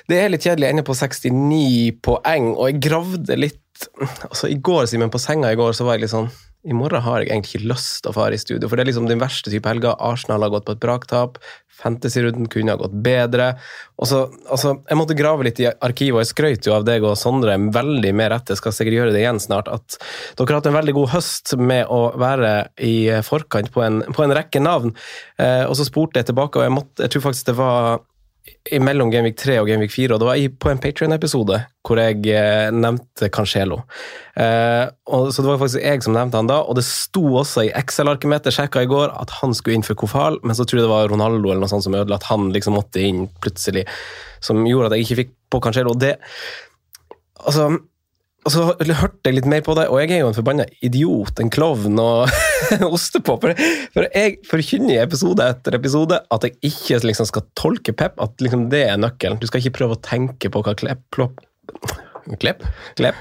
[0.08, 0.68] det er litt kjedelig.
[0.68, 3.60] Jeg ender på 69 poeng, og jeg gravde litt
[4.26, 6.30] Altså, i går, Simen, på senga i går, så var jeg litt sånn
[6.66, 8.88] i morgen har jeg egentlig ikke lyst til å fare i studio, for det er
[8.90, 9.94] liksom den verste type helga.
[10.02, 11.38] Arsenal har gått på et braktap.
[11.78, 13.52] Fantasy-runden kunne ha gått bedre.
[14.02, 17.06] Og så, altså, Jeg måtte grave litt i arkivet, og jeg skrøt jo av deg
[17.06, 18.58] og Sondre veldig med rette.
[18.58, 19.70] Skal sikkert gjøre det igjen snart.
[19.70, 20.00] At
[20.34, 24.26] dere har hatt en veldig god høst med å være i forkant på en, på
[24.26, 24.96] en rekke navn.
[25.38, 28.02] Eh, og så spurte jeg tilbake, og jeg, måtte, jeg tror faktisk det var
[28.84, 31.58] mellom Gameweek 3 og Gameweek 4, og det var på en Patrion-episode
[31.88, 33.80] hvor jeg eh, nevnte Cancelo.
[34.36, 37.72] Eh, så det var faktisk jeg som nevnte han da, og det sto også i
[37.72, 40.92] jeg sjekka i går, at han skulle inn for Kofal, men så tror jeg det
[40.92, 43.86] var Ronaldo eller noe sånt som ødela at han liksom måtte inn plutselig,
[44.44, 45.96] som gjorde at jeg ikke fikk på Cancelo.
[45.96, 46.16] Og det
[47.38, 47.68] Altså
[48.48, 51.36] og så hørte jeg litt mer på det, og jeg er jo en forbanna idiot,
[51.42, 52.30] en klovn og
[52.94, 53.44] ostepop.
[53.44, 58.40] For, jeg forkynner i episode etter episode at jeg ikke liksom skal tolke Pep, at
[58.40, 59.36] liksom det er nøkkelen.
[59.42, 61.44] Du skal ikke prøve å tenke på hva Klepp plopp,
[62.40, 62.64] Klepp?
[62.96, 63.20] Klepp.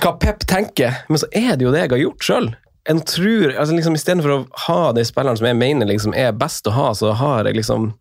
[0.00, 2.52] Hva Pep tenker, men så er det jo det jeg har gjort sjøl.
[2.88, 6.66] En tror, altså liksom Istedenfor å ha de spillerne som jeg mener liksom er best
[6.66, 7.92] å ha, så har jeg liksom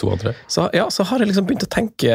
[0.00, 0.32] To av tre.
[0.48, 2.14] Så, ja, så har jeg liksom begynt å tenke,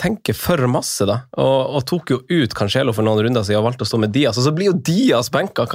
[0.00, 1.18] tenke for masse, da.
[1.36, 4.14] Og, og tok jo ut Cancelo for noen runder siden og valgte å stå med
[4.16, 5.66] Diaz, og så blir jo Diaz benka.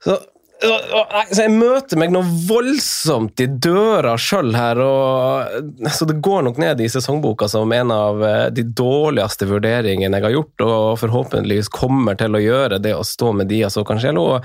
[0.00, 0.16] Så,
[0.64, 6.16] og- og- så jeg møter meg noe voldsomt i døra sjøl her, og så det
[6.24, 10.64] går nok ned i sesongboka som en av eh, de dårligste vurderingene jeg har gjort,
[10.66, 14.40] og forhåpentligvis kommer til å gjøre det å stå med Diaz og Cancelo.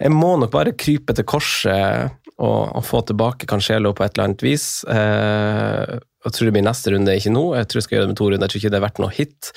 [0.00, 2.10] Jeg må nok bare krype til korset
[2.42, 4.66] og, og få tilbake Cancelo på et eller annet vis.
[4.90, 7.44] Eh, jeg tror det blir neste runde, ikke nå.
[7.58, 8.46] Jeg tror jeg skal gjøre det med to runder.
[8.46, 9.52] Jeg tror ikke det er verdt noe hit.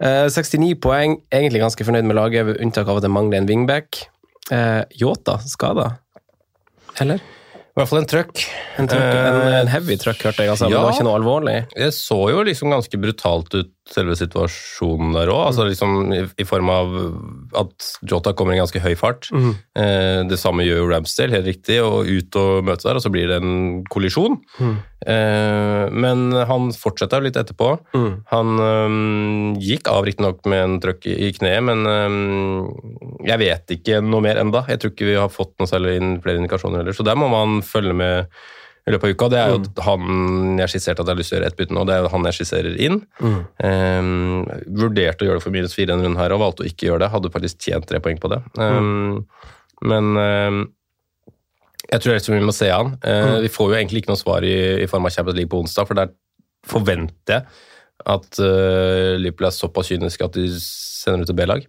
[0.00, 3.48] Eh, 69 poeng, egentlig ganske fornøyd med laget, ved unntak av at det mangler en
[3.48, 4.02] wingback.
[4.52, 5.90] Eh, Yota skada,
[7.02, 7.24] eller?
[7.76, 8.42] I hvert fall en trøkk.
[8.80, 11.56] En, truck, en, en heavy truck, hørte jeg, altså, men det var ikke noe alvorlig.
[11.74, 15.42] Det så jo liksom ganske brutalt ut, selve situasjonen der òg.
[15.50, 16.94] Altså liksom i, I form av
[17.62, 19.28] at Jota kommer i ganske høy fart.
[19.78, 23.12] Eh, det samme gjør jo Ramsdale, helt riktig, og ut og møte der, og så
[23.14, 24.38] blir det en kollisjon.
[25.06, 27.70] Eh, men han fortsetter jo litt etterpå.
[28.32, 33.76] Han øhm, gikk av riktignok med en trøkk i, i kneet, men øhm, jeg vet
[33.78, 34.66] ikke noe mer enda.
[34.70, 37.30] Jeg tror ikke vi har fått noe særlig inn, flere indikasjoner heller, så der må
[37.32, 38.36] man følge med
[38.86, 39.28] i løpet av uka.
[39.32, 41.74] Det er jo han jeg skisserte at jeg har lyst til å gjøre ett bytte
[41.74, 43.00] nå, det er jo han jeg skisserer inn.
[43.66, 44.46] Ehm,
[44.78, 47.02] vurderte å gjøre det for minus fire denne runden her, og valgte å ikke gjøre
[47.04, 47.10] det.
[47.16, 48.40] Hadde faktisk tjent tre poeng på det.
[48.62, 49.24] Ehm,
[49.82, 50.60] Men um,
[51.90, 52.94] jeg tror slett vi må se han.
[53.04, 55.60] Eh, Vi får jo egentlig ikke noe svar i, i form av Champions League på
[55.60, 56.14] onsdag, for der
[56.66, 57.44] forventer jeg
[58.04, 60.50] at uh, Liverpool er såpass kyniske at de
[61.06, 61.64] sender ut et B-lag.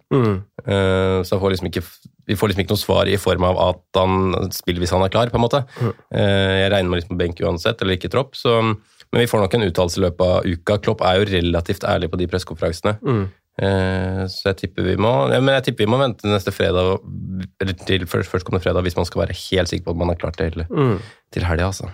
[0.66, 1.82] Eh, så får liksom ikke,
[2.28, 5.12] vi får liksom ikke noe svar i form av at han spiller hvis han er
[5.14, 5.64] klar, på en måte.
[5.78, 8.34] Eh, jeg regner med liksom benk uansett, eller ikke tropp.
[8.38, 10.80] Så, men vi får nok en uttalelse i løpet av uka.
[10.84, 12.98] Klopp er jo relativt ærlig på de pressekonferansene.
[13.02, 13.28] Mm.
[14.30, 17.00] så jeg tipper vi må ja, men jeg tipper vi må vente til neste fredag,
[17.58, 20.20] eller til først, førstkommende fredag hvis man skal være helt sikker på at man har
[20.20, 20.62] klart det til,
[21.34, 21.72] til helga.
[21.72, 21.90] Altså.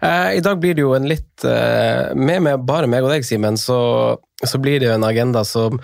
[0.00, 3.26] Eh, I dag blir det jo en litt eh, Med, med bare meg og deg,
[3.26, 3.80] Simen, så,
[4.44, 5.80] så blir det jo en agenda som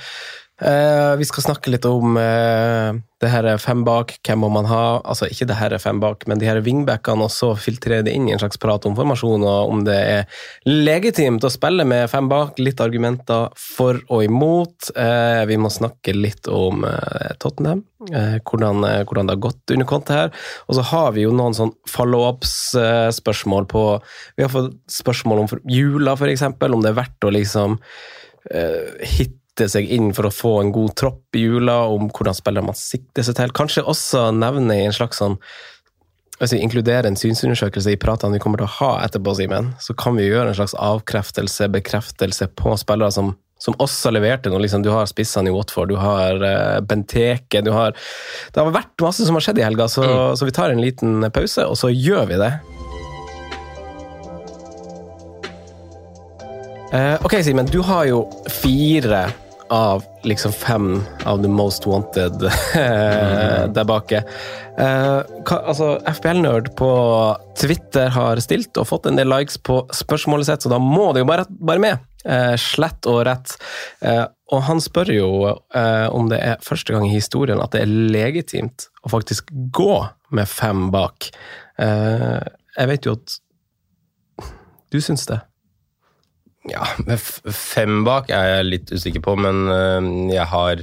[0.63, 5.01] eh, Vi skal snakke litt om uh, det her fem bak, hvem må man ha?
[5.05, 8.29] Altså ikke det her fem bak, men de her wingbackene, og så filtrere det inn
[8.29, 12.29] i en slags prat om formasjon, og om det er legitimt å spille med fem
[12.29, 12.61] bak.
[12.61, 14.91] Litt argumenter for og imot.
[14.97, 16.85] Uh, vi må snakke litt om
[17.41, 20.35] Tottenham, hvordan, hvordan det har gått under kontet her.
[20.69, 23.87] Og så har vi jo noen sånn follow-ups-spørsmål på
[24.37, 27.79] Vi har fått spørsmål om jula, eksempel, om det er verdt å liksom
[28.51, 29.07] eh,
[29.57, 32.77] hitte seg inn for å få en god tropp i jula, om hvordan spillere man
[32.77, 33.55] sikter seg til.
[33.57, 35.39] Kanskje også nevne i en slags sånn
[36.37, 39.71] altså Inkludere en synsundersøkelse i pratene vi kommer til å ha etterpå, Simen.
[39.81, 44.61] Så kan vi gjøre en slags avkreftelse, bekreftelse på spillere som, som også leverte noe.
[44.61, 47.97] Liksom, du har spissene i Watford, du har uh, Benteke du har,
[48.53, 50.05] Det har vært masse som har skjedd i helga, så,
[50.37, 52.53] så vi tar en liten pause, og så gjør vi det.
[56.93, 58.27] Uh, ok, Simen, du har jo
[58.61, 59.25] fire
[59.73, 60.89] av liksom fem
[61.27, 64.23] av the most wanted eh, der bake.
[64.77, 66.91] Uh, hva, altså, FBL-nerd på
[67.59, 71.25] Twitter har stilt og fått en del likes på spørsmålet sitt, så da må det
[71.25, 72.09] jo bare, bare med.
[72.27, 73.55] Uh, slett og rett.
[74.05, 77.83] Uh, og han spør jo eh, om det er første gang i historien at det
[77.83, 80.05] er legitimt å faktisk gå
[80.37, 81.33] med fem bak.
[81.83, 83.37] Eh, jeg vet jo at
[84.95, 85.41] du syns det.
[86.71, 87.21] Ja, med
[87.55, 90.83] fem bak er jeg litt usikker på, men øh, jeg har,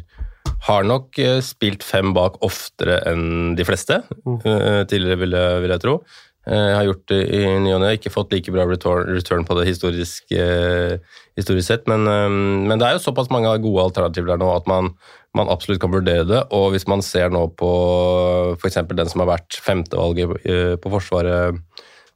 [0.67, 4.01] har nok øh, spilt fem bak oftere enn de fleste.
[4.23, 4.37] Mm.
[4.87, 5.97] tidligere, vil jeg, vil jeg tro.
[6.47, 9.45] Eh, Jeg har gjort det i ny og ne, ikke fått like bra return, return
[9.47, 10.97] på det historisk, eh,
[11.39, 12.03] historisk sett, men,
[12.67, 14.91] men det er jo såpass mange gode alternativer der nå at man,
[15.35, 16.41] man absolutt kan vurdere det.
[16.55, 17.69] Og hvis man ser nå på
[18.57, 18.81] f.eks.
[18.91, 21.61] den som har vært femtevalget eh, på Forsvaret eh,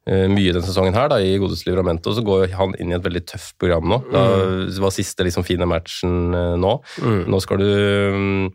[0.08, 3.26] mye denne sesongen her, da, i Godes Livramento, så går han inn i et veldig
[3.28, 3.98] tøft program nå.
[4.14, 4.24] Da,
[4.70, 6.78] det var siste liksom, fine matchen nå.
[7.04, 7.18] nå.
[7.28, 7.68] Nå skal du
[8.16, 8.46] mm,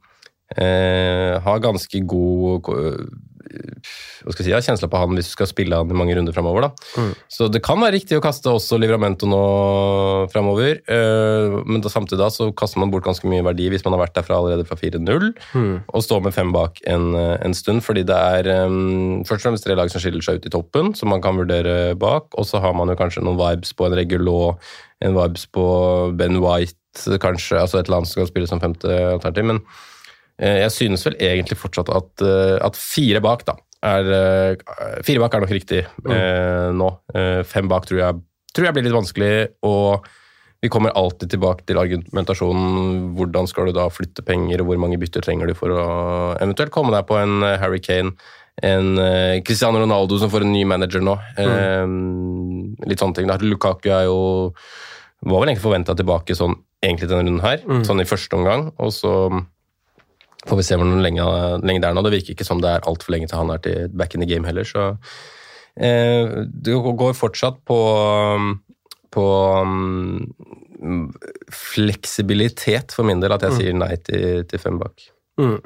[0.56, 3.04] eh, ha ganske god eh,
[3.52, 6.16] hva skal jeg si, ja, kjensla på han hvis du skal spille han i mange
[6.16, 6.68] runder framover.
[7.32, 9.42] Så det kan være riktig å kaste også Livramento nå
[10.32, 13.96] framover, uh, men da, samtidig da, så kaster man bort ganske mye verdi hvis man
[13.96, 15.30] har vært derfra allerede fra 4-0,
[15.92, 19.50] og står med fem bak en, eh, en stund, fordi det er um, først og
[19.50, 22.48] fremst tre lag som skiller seg ut i toppen, som man kan vurdere bak, og
[22.48, 24.38] så har man jo kanskje noen vibes på en Regulå,
[25.02, 25.64] en vibes på
[26.18, 26.78] Ben White,
[27.22, 29.91] kanskje, altså et eller annet som skal spille som femte alternativ, men eh,
[30.42, 35.34] jeg synes vel egentlig fortsatt at, eh, at fire bak da, er, eh, fire bak
[35.34, 36.74] er nok riktig mm.
[36.78, 36.90] nå.
[37.14, 38.20] Eh, fem bak tror jeg,
[38.54, 39.32] tror jeg blir litt vanskelig,
[39.68, 40.08] og
[40.62, 44.98] vi kommer alltid tilbake til argumentasjonen hvordan skal du da flytte penger, og hvor mange
[45.02, 45.86] bytter trenger du for å
[46.38, 48.14] eventuelt komme deg på en eh, Harry Kane,
[48.62, 51.16] en eh, Cristiano Ronaldo som får en ny manager nå.
[51.40, 51.96] Eh,
[52.86, 53.30] litt sånne ting.
[53.30, 53.40] Da.
[53.42, 54.20] Lukaku er jo
[55.22, 57.84] var vel egentlig forventa tilbake sånn egentlig denne runden her, Mm.
[57.86, 58.72] sånn i første omgang.
[58.78, 59.12] Og så
[60.48, 61.26] får vi se hvor lenge,
[61.62, 62.02] lenge det er nå.
[62.06, 64.28] Det virker ikke som det er altfor lenge til han er til back in the
[64.30, 64.92] game heller, så
[65.76, 67.78] eh, Det går fortsatt på
[69.12, 69.24] på
[69.60, 71.12] um,
[71.52, 73.58] fleksibilitet for min del at jeg Mm.
[73.60, 75.04] sier nei til, til fem bak.
[75.38, 75.60] Mm.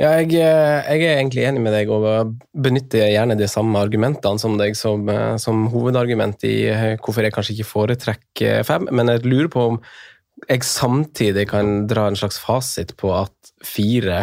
[0.00, 4.40] Ja, jeg, eh, jeg er egentlig enig med deg og benytter gjerne de samme argumentene
[4.40, 9.08] som deg som, eh, som hovedargument i eh, hvorfor jeg kanskje ikke foretrekker fem, men
[9.08, 9.80] jeg lurer på om
[10.48, 14.20] jeg samtidig kan dra en slags fasit på at fire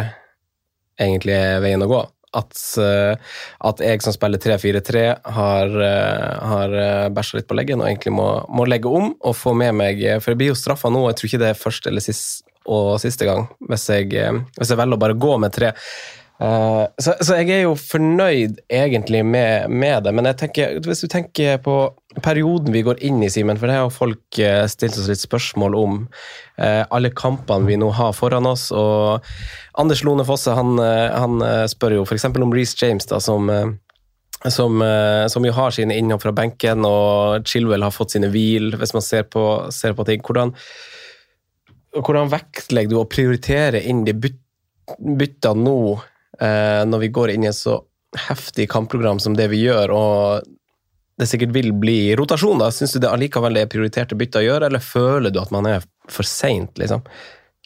[0.98, 2.00] egentlig er veien å gå.
[2.36, 2.52] At,
[2.82, 7.88] eh, at jeg som spiller 3-4-3, har, uh, har eh, bæsja litt på leggen og
[7.88, 11.06] egentlig må, må legge om og få med meg For jeg blir jo straffa nå,
[11.08, 14.72] jeg tror ikke det er første eller sist, og siste gang, hvis jeg, eh, hvis
[14.72, 15.72] jeg velger å bare gå med tre.
[16.38, 21.02] Eh, så, så jeg er jo fornøyd egentlig med, med det, men jeg tenker, hvis
[21.02, 21.78] du tenker på
[22.22, 25.74] perioden vi går inn i, Simen, for det har folk eh, stilt oss litt spørsmål
[25.78, 25.96] om
[26.62, 29.26] eh, alle kampene vi nå har foran oss, og
[29.78, 32.28] Anders Lone Fosse han, han spør jo f.eks.
[32.30, 33.50] om Reece James, da, som
[34.54, 34.78] som,
[35.26, 39.02] som jo har sine innhopp fra benken, og Chilwell har fått sine hvil, hvis man
[39.02, 39.42] ser på,
[39.74, 40.22] ser på ting.
[40.22, 40.52] Hvordan,
[41.96, 44.38] hvordan vektlegger du å prioritere inn de byt,
[45.18, 45.80] byttene nå,
[46.38, 47.80] når vi går inn i et så
[48.28, 50.46] heftig kampprogram som det vi gjør, og
[51.18, 52.60] det sikkert vil bli rotasjon?
[52.62, 55.66] da, Syns du det allikevel er prioriterte bytter å gjøre, eller føler du at man
[55.66, 57.02] er for seint, liksom?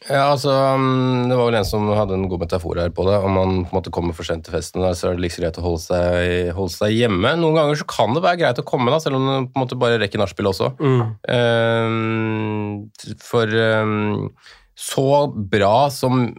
[0.09, 3.17] Ja, altså, um, Det var vel en som hadde en god metafor her på det.
[3.23, 5.39] Om man på en måte kommer for sent til festen, der, så er det like
[5.39, 7.31] greit å holde seg, holde seg hjemme.
[7.39, 9.63] Noen ganger så kan det være greit å komme, da, selv om du på en
[9.63, 10.67] måte bare rekker nachspiel også.
[10.83, 11.11] Um,
[13.23, 14.33] for um,
[14.79, 16.33] så bra som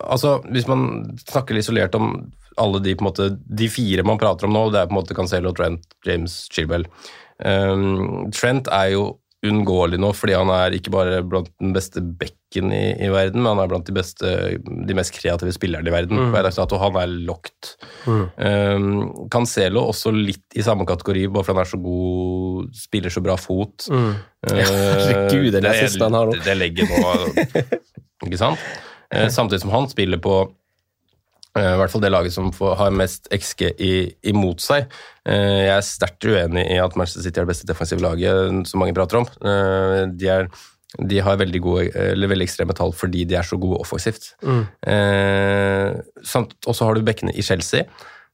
[0.00, 2.14] Altså, hvis man snakker isolert om
[2.60, 4.98] alle de på en måte, de fire man prater om nå, det er på en
[4.98, 6.86] måte Cancelo, Trent, James, Chilwell.
[7.44, 9.02] Um, Trent er jo
[9.46, 13.54] uunngåelig nå, fordi han er ikke bare blant den beste bekken i, i verden, men
[13.54, 16.20] han er blant de, beste, de mest kreative spillerne i verden.
[16.20, 16.36] Mm.
[16.36, 16.76] og.
[16.82, 17.70] Han er locked.
[18.04, 18.26] Mm.
[18.36, 18.90] Um,
[19.32, 23.38] Cancelo også litt i samme kategori, bare fordi han er så god, spiller så bra
[23.40, 23.88] fot.
[23.88, 24.12] Mm.
[24.44, 26.38] Uh, Herregud, det er det siste han har nå.
[26.44, 27.00] Det, legger nå
[28.28, 28.70] Ikke sant?
[29.08, 30.42] Uh, samtidig som han spiller på
[31.58, 33.92] i hvert fall det laget som har mest XG i,
[34.30, 34.90] imot seg.
[35.26, 38.82] Uh, jeg er sterkt uenig i at Manchester City er det beste defensive laget som
[38.82, 39.26] mange prater om.
[40.14, 40.46] De, er,
[41.10, 44.32] de har veldig, gode, eller veldig ekstreme tall fordi de er så gode offensivt.
[44.46, 44.62] Mm.
[46.66, 47.88] Og så har du bekkene i Chelsea,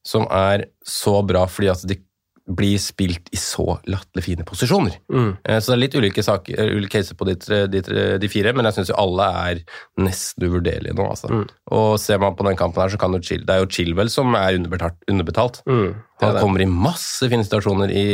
[0.07, 1.99] som er så bra fordi at de
[2.47, 4.95] blir spilt i så latterlig fine posisjoner.
[5.11, 5.33] Mm.
[5.43, 7.81] Eh, Så det er litt ulike, saker, eh, ulike caser på de, tre, de,
[8.23, 9.63] de fire, men jeg syns jo alle er
[9.99, 11.09] nesten uvurderlige nå.
[11.11, 11.31] Altså.
[11.33, 11.45] Mm.
[11.75, 14.11] Og ser man på den kampen her, så kan jo Chill, det er jo Chilwell
[14.13, 14.95] som er underbetalt.
[15.11, 15.63] underbetalt.
[15.67, 18.07] Mm, Han kommer i masse fine situasjoner i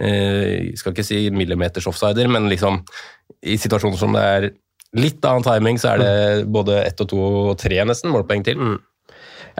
[0.00, 2.82] eh, Skal ikke si millimeters offsider, men liksom
[3.42, 4.50] i situasjoner som det er
[4.98, 7.18] litt annen timing, så er det både ett og to
[7.52, 8.58] og tre nesten målpoeng til.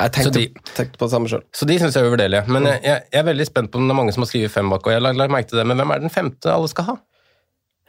[0.00, 0.06] Mm.
[0.08, 1.44] Jeg tenkte, de- tenkte på det samme sjøl.
[1.52, 2.42] Så de syns jeg er uvurderlige.
[2.48, 4.50] Men jeg, jeg, jeg er veldig spent på om det er mange som har skrevet
[4.56, 6.68] fem bak, og jeg har lagt merke til det, men hvem er den femte alle
[6.72, 6.96] skal ha?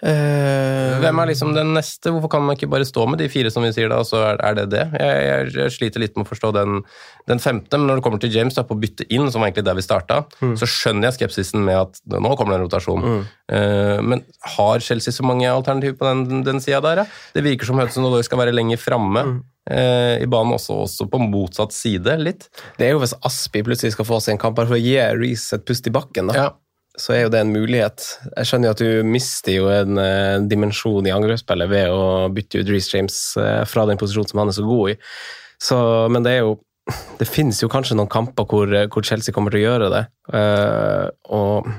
[0.01, 2.09] Uh, Hvem er liksom den neste?
[2.09, 4.17] Hvorfor kan man ikke bare stå med de fire som vi sier da, og så
[4.31, 4.85] er, er det det?
[4.97, 6.79] Jeg, jeg, jeg sliter litt med å forstå den,
[7.29, 9.51] den femte, men når det kommer til James, da, på å bytte inn, som var
[9.51, 10.17] egentlig der vi starta,
[10.57, 13.05] så skjønner jeg skepsisen med at nå kommer det en rotasjon.
[13.53, 14.25] Eh, men
[14.57, 17.03] har Chelsea så mange alternativer på den, den sida der?
[17.03, 17.07] Ja?
[17.37, 19.21] Det virker som Hudson Odoi skal være lenger framme.
[19.21, 22.47] eh, I banen også, også på motsatt side, litt.
[22.79, 24.95] Det er jo hvis Aspi plutselig skal få seg en kamp bare for å gi
[25.19, 26.37] Reece et pust i bakken, da.
[26.37, 26.47] Ja.
[26.97, 28.07] så er jo det en mulighet.
[28.33, 32.63] Jeg skjønner jo at du mister jo en eh, dimensjon i angrepsspillet ved å bytte
[32.63, 34.97] ut Reece James eh, fra den posisjonen som han er så god i.
[35.61, 35.77] Så,
[36.09, 36.59] men det er jo
[37.21, 40.01] Det finnes jo kanskje noen kamper hvor, eh, hvor Chelsea kommer til å gjøre det.
[40.33, 41.69] Uh, og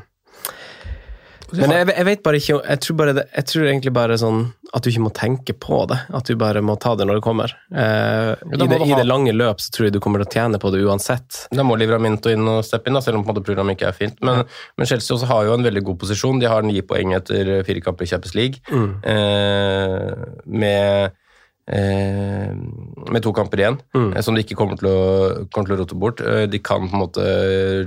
[1.52, 4.42] men jeg, jeg vet bare ikke jeg tror, bare det, jeg tror egentlig bare sånn
[4.72, 5.98] at du ikke må tenke på det.
[6.16, 7.52] At du bare må ta det når det kommer.
[7.68, 10.60] Eh, i, det, I det lange løp så tror jeg du kommer til å tjene
[10.62, 11.42] på det uansett.
[11.52, 13.90] Da må Livramento inn og steppe inn, da, selv om på en måte programmet ikke
[13.90, 14.16] er fint.
[14.24, 14.46] Men,
[14.80, 16.40] men Chelsea også har jo en veldig god posisjon.
[16.40, 18.64] De har ni poeng etter fire kamper i Champions League.
[18.72, 18.94] Mm.
[19.12, 20.24] Eh,
[20.64, 21.18] med,
[21.66, 24.16] med to kamper igjen, Mm.
[24.16, 26.20] eh, som de ikke kommer til å, kommer til å rote bort.
[26.20, 27.22] Eh, de kan på en måte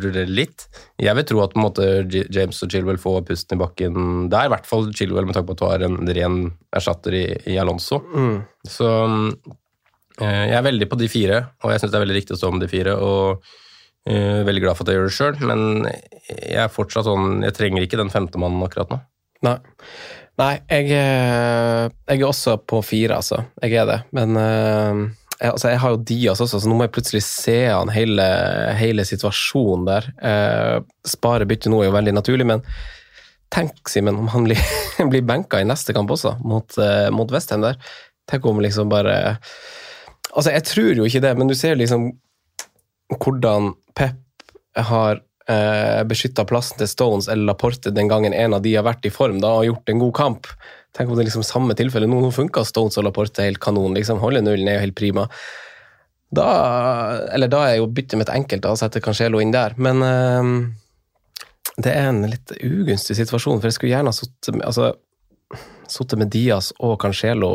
[0.02, 0.68] rullere litt.
[0.98, 1.88] Jeg vil tro at på en måte
[2.32, 4.46] James og Chilwell får pusten i bakken der.
[4.48, 6.40] I hvert fall Chilwell, med tanke på at du har en ren
[6.74, 8.00] erstatter i, i Alonso.
[8.16, 8.46] Mm.
[8.66, 8.88] Så
[10.22, 12.42] eh, jeg er veldig på de fire, og jeg syns det er veldig riktig å
[12.42, 12.96] stå med de fire.
[12.96, 13.44] og
[14.08, 15.90] eh, Veldig glad for at jeg gjør det sjøl, men
[16.32, 19.02] jeg er fortsatt sånn Jeg trenger ikke den femte mannen akkurat nå.
[19.46, 19.58] Nei.
[20.41, 23.38] Nei, jeg, er- jeg er også på fire, altså.
[23.63, 24.00] Jeg er det.
[24.17, 25.00] Men eh,
[25.39, 28.26] jeg, altså, jeg har jo Dias også, så nå må jeg plutselig se an hele,
[28.80, 30.10] hele situasjonen der.
[30.19, 30.76] Eh,
[31.08, 32.65] spare bytte nå er jo veldig naturlig, men
[33.56, 34.60] tenk, Simen, om han blir,
[35.13, 36.76] blir benka i neste kamp også, mot,
[37.15, 37.80] mot Westham der.
[38.28, 39.38] Tenk om liksom bare
[40.36, 42.10] Altså, jeg tror jo ikke det, men du ser liksom
[43.21, 44.17] hvordan Pep
[44.89, 49.06] har eh, beskytta plassen til Stones eller Laporte den gangen en av de har vært
[49.06, 50.50] i form da, og gjort en god kamp.
[50.96, 52.08] Tenk om det er liksom samme tilfelle.
[52.10, 53.98] Nå, nå funka Stones og Laporte helt kanon.
[53.98, 55.28] liksom Holde nullen er jo helt prima.
[56.36, 56.48] Da
[57.36, 59.76] Eller da er jo byttet mitt enkelt, da, sette Cancelo inn der.
[59.78, 60.54] Men eh,
[61.76, 64.94] det er en litt ugunstig situasjon, for jeg skulle gjerne ha sittet altså,
[66.16, 67.52] med Diaz og Cancelo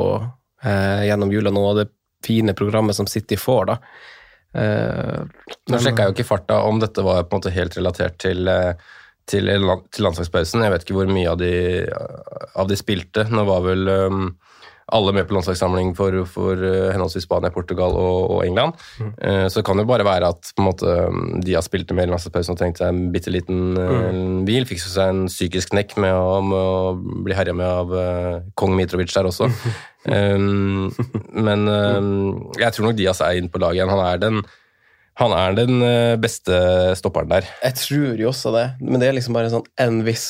[0.63, 1.91] eh, gjennom jula nå, og det
[2.25, 3.79] fine programmet som City får, da.
[4.51, 5.29] Uh,
[5.71, 8.49] Nå sjekka jeg jo ikke farta om dette var på en måte helt relatert til,
[8.51, 8.73] eh,
[9.31, 10.65] til, til landslagspausen.
[10.67, 11.53] Jeg vet ikke hvor mye av de,
[12.59, 13.29] av de spilte.
[13.31, 14.25] Nå var vel um,
[14.97, 18.79] alle med på landslagssamling for, for uh, henholdsvis Spania, Portugal og, og England.
[18.99, 19.13] Mm.
[19.17, 20.97] Uh, så det kan jo bare være at måte,
[21.45, 24.41] de har spilt med i landslagspausen og trengte en bitte liten mm.
[24.49, 24.69] hvil.
[24.69, 27.95] Fikk seg en psykisk knekk med å, med å bli herja med av
[28.59, 29.51] kong Mitrovic der også.
[30.09, 30.89] Um,
[31.29, 33.93] men um, jeg tror nok Diaz er inn på laget igjen.
[33.93, 34.41] Han er den,
[35.21, 36.57] han er den uh, beste
[36.97, 37.49] stopperen der.
[37.65, 40.29] Jeg tror jo også det, men det er liksom bare sånn en viss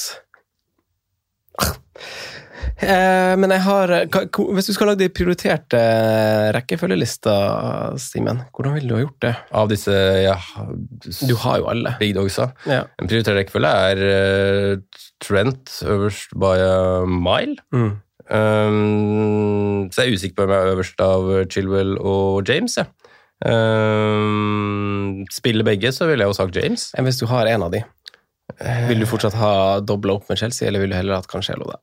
[1.60, 1.76] eh,
[2.80, 5.80] Men jeg har Hvis du skal lage de prioriterte
[6.56, 7.34] rekkefølgelista,
[8.00, 9.32] Simen, hvordan ville du ha gjort det?
[9.60, 10.36] Av disse ja,
[11.28, 11.94] Du har jo alle.
[12.00, 12.50] Big Dogsa.
[12.64, 12.86] Ja.
[12.96, 17.60] En prioritert rekkefølge er uh, Trent øverst by a mile.
[17.74, 17.92] Mm.
[18.30, 22.78] Um, så jeg er usikker på om jeg er øverst av Chilwell og James.
[22.78, 22.86] Ja.
[23.40, 26.90] Um, spiller begge, så ville jeg jo sagt James.
[26.96, 27.82] Hvis du har en av de?
[28.88, 31.70] Vil du fortsatt ha dobla opp med Chelsea, eller vil du heller hatt Cancelo?
[31.70, 31.78] da?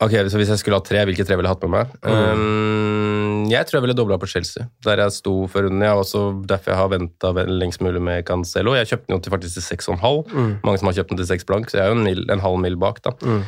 [0.00, 1.94] Ok, Så hvis jeg skulle hatt tre, hvilke tre ville jeg hatt med meg?
[2.00, 2.40] Mm.
[2.40, 5.84] Um, jeg tror jeg ville dobla på Chelsea, der jeg sto for runden.
[5.84, 8.76] Jeg også derfor jeg har venta lengst mulig med Cancelo.
[8.78, 10.22] Jeg kjøpte den jo til faktisk til 6,5.
[10.32, 10.52] Mm.
[10.64, 12.62] Mange som har kjøpt den til 6 blank, så jeg er jo en, en halv
[12.64, 13.02] mil bak.
[13.04, 13.12] da.
[13.20, 13.42] Mm.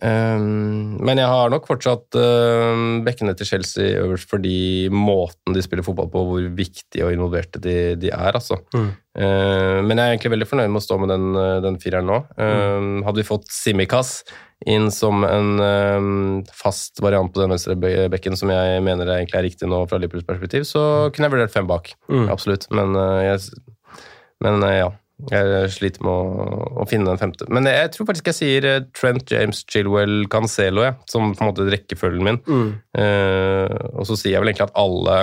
[0.00, 5.84] Um, men jeg har nok fortsatt uh, bekkene til Chelsea øverst fordi måten de spiller
[5.84, 8.38] fotball på, hvor viktige og involverte de, de er.
[8.38, 8.60] altså.
[8.72, 8.92] Mm.
[9.18, 12.08] Uh, men jeg er egentlig veldig fornøyd med å stå med den, uh, den fireren
[12.08, 12.22] nå.
[12.38, 13.02] Mm.
[13.04, 14.20] Hadde vi fått Simikas
[14.68, 17.76] inn som en um, fast variant på den venstre
[18.12, 21.12] bekken, som jeg mener egentlig er riktig nå fra Liverpools perspektiv, så mm.
[21.14, 21.92] kunne jeg vurdert fem bak.
[22.12, 22.26] Mm.
[22.32, 22.66] Absolutt.
[22.76, 24.04] Men, jeg,
[24.44, 24.90] men ja.
[25.28, 27.46] Jeg sliter med å, å, finne den femte.
[27.52, 31.50] Men jeg tror faktisk jeg sier eh, Trent, James, Chilwell, Cancelo, jeg, som på en
[31.50, 32.40] måte rekkefølgen min.
[32.48, 32.70] Mm.
[32.96, 33.68] Uh,
[34.00, 35.18] og så sier jeg vel egentlig at alle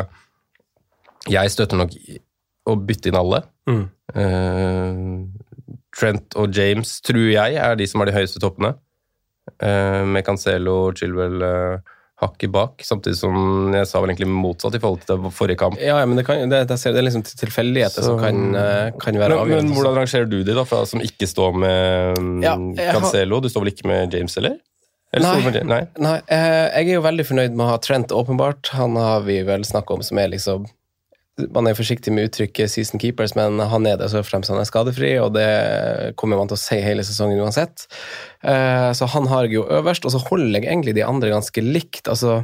[1.28, 1.95] Jeg støtter nok
[2.67, 3.41] å bytte inn alle.
[3.67, 3.86] Mm.
[4.13, 8.76] Uh, Trent og James tror jeg er de som har de høyeste toppene.
[9.64, 14.74] Uh, med Cancelo, og Chilwell uh, hakket bak, samtidig som jeg sa vel egentlig motsatt
[14.74, 15.78] i forhold til det forrige kamp.
[15.82, 19.70] Ja, men det, kan, det, det er liksom tilfeldigheter som kan, eh, kan være avgjørende.
[19.70, 22.56] Men, hvordan rangerer du de, da, fra som ikke står med mm, ja,
[22.96, 23.38] Cancelo?
[23.44, 24.58] Du står vel ikke med James, eller?
[25.14, 25.80] eller nei, nei.
[26.04, 28.74] nei, eh, jeg er jo veldig fornøyd med å ha Trent, åpenbart.
[28.80, 30.66] Han har vi vel snakka om som er liksom
[31.54, 34.69] man er forsiktig med uttrykket 'season keepers', men han er det så fremst han er
[34.69, 37.86] skadefri, og det kommer man til å si hele sesongen uansett.
[38.43, 41.62] Eh, så han har jeg jo øverst, og så holder jeg egentlig de andre ganske
[41.62, 42.08] likt.
[42.08, 42.43] altså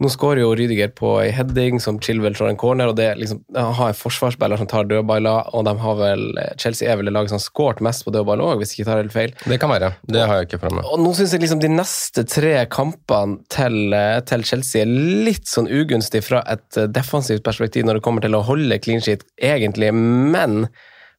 [0.00, 3.42] nå skårer jo Rydiger på ei heading som Chilwell slår en corner, og det liksom,
[3.52, 6.24] de har en forsvarsspiller som tar dødballer, og de har vel,
[6.60, 8.90] Chelsea er vel det laget som har skåret mest på dødball òg, hvis jeg ikke
[8.90, 9.34] tar helt feil.
[9.52, 9.92] Det kan være.
[10.08, 10.84] Det har jeg ikke framme.
[10.88, 13.96] Og nå syns jeg liksom de neste tre kampene til,
[14.30, 14.94] til, Chelsea er
[15.28, 19.26] litt sånn ugunstig fra et defensivt perspektiv når det kommer til å holde clean sheet,
[19.36, 20.64] egentlig, men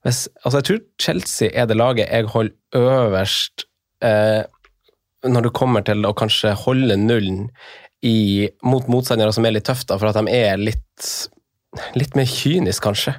[0.05, 3.67] hvis, altså jeg tror Chelsea er det laget jeg holder øverst
[4.01, 4.41] eh,
[5.29, 7.49] når det kommer til å kanskje holde nullen
[8.05, 11.09] i, mot motstandere som er litt tøffe, for at de er litt,
[11.97, 13.15] litt mer kyniske, kanskje.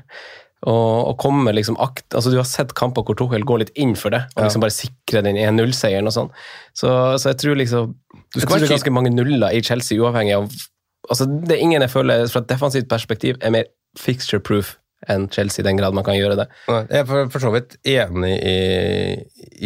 [0.62, 3.96] Og, og kommer liksom akt, altså Du har sett kamper hvor Tuchel går litt inn
[3.98, 6.30] for det, og liksom bare sikrer den 1-0-seieren og sånn.
[6.70, 7.96] Så, så, jeg tror liksom
[8.36, 10.52] tror det er ganske mange nuller i Chelsea, uavhengig av
[11.10, 13.64] altså Det er ingen jeg føler fra et defensivt perspektiv er mer
[13.98, 14.76] fixture proof
[15.10, 16.46] enn Chelsea, i den grad man kan gjøre det.
[16.68, 18.58] Jeg er for så vidt enig i,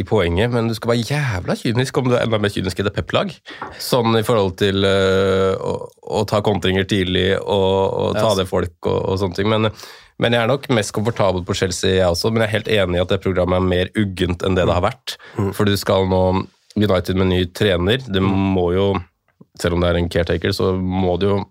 [0.01, 2.87] i, poenget, men du skal være jævla kynisk om du er enda mer kynisk i
[2.87, 3.35] det pep-lag.
[3.83, 8.77] Sånn i forhold til uh, å, å, ta kontringer tidlig og, og ta det folk
[8.89, 9.51] og, og sånne ting.
[9.53, 9.71] Men,
[10.23, 12.33] men, jeg er nok mest komfortabel på Chelsea, jeg også.
[12.33, 14.79] Men jeg er helt enig i at det programmet er mer uggent enn det det
[14.79, 15.19] har vært.
[15.37, 15.53] Mm.
[15.57, 16.23] For du skal nå
[16.77, 18.03] United med ny trener.
[18.05, 18.89] Det må jo,
[19.61, 21.43] selv om det er en caretaker, så må det jo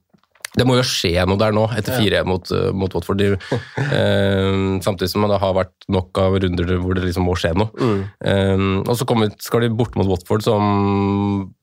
[0.55, 2.23] det må jo skje noe der nå, etter 4 ja.
[2.27, 3.23] mot, uh, mot Watford.
[3.25, 7.71] Uh, samtidig som det har vært nok av runder hvor det liksom må skje noe.
[7.75, 8.01] Mm.
[8.23, 11.53] Um, og så kommer, skal de bort mot Watford, som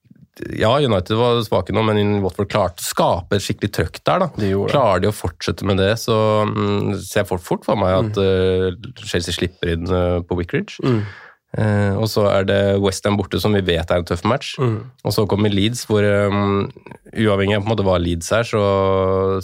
[0.57, 4.24] ja, United var svake nå, men Watford klarte å skape et skikkelig trøkk der.
[4.24, 4.28] da.
[4.40, 6.16] De Klarer de å fortsette med det, så
[6.49, 8.72] um, ser jeg fort, fort for meg at uh,
[9.05, 10.80] Chelsea slipper inn uh, på Wickridge.
[10.84, 11.03] Mm.
[11.53, 14.55] Eh, og så er det Westham borte, som vi vet er en tøff match.
[15.05, 16.64] Og så kommer Leeds, hvor um,
[17.12, 18.62] uavhengig av på en måte hva Leeds er, så,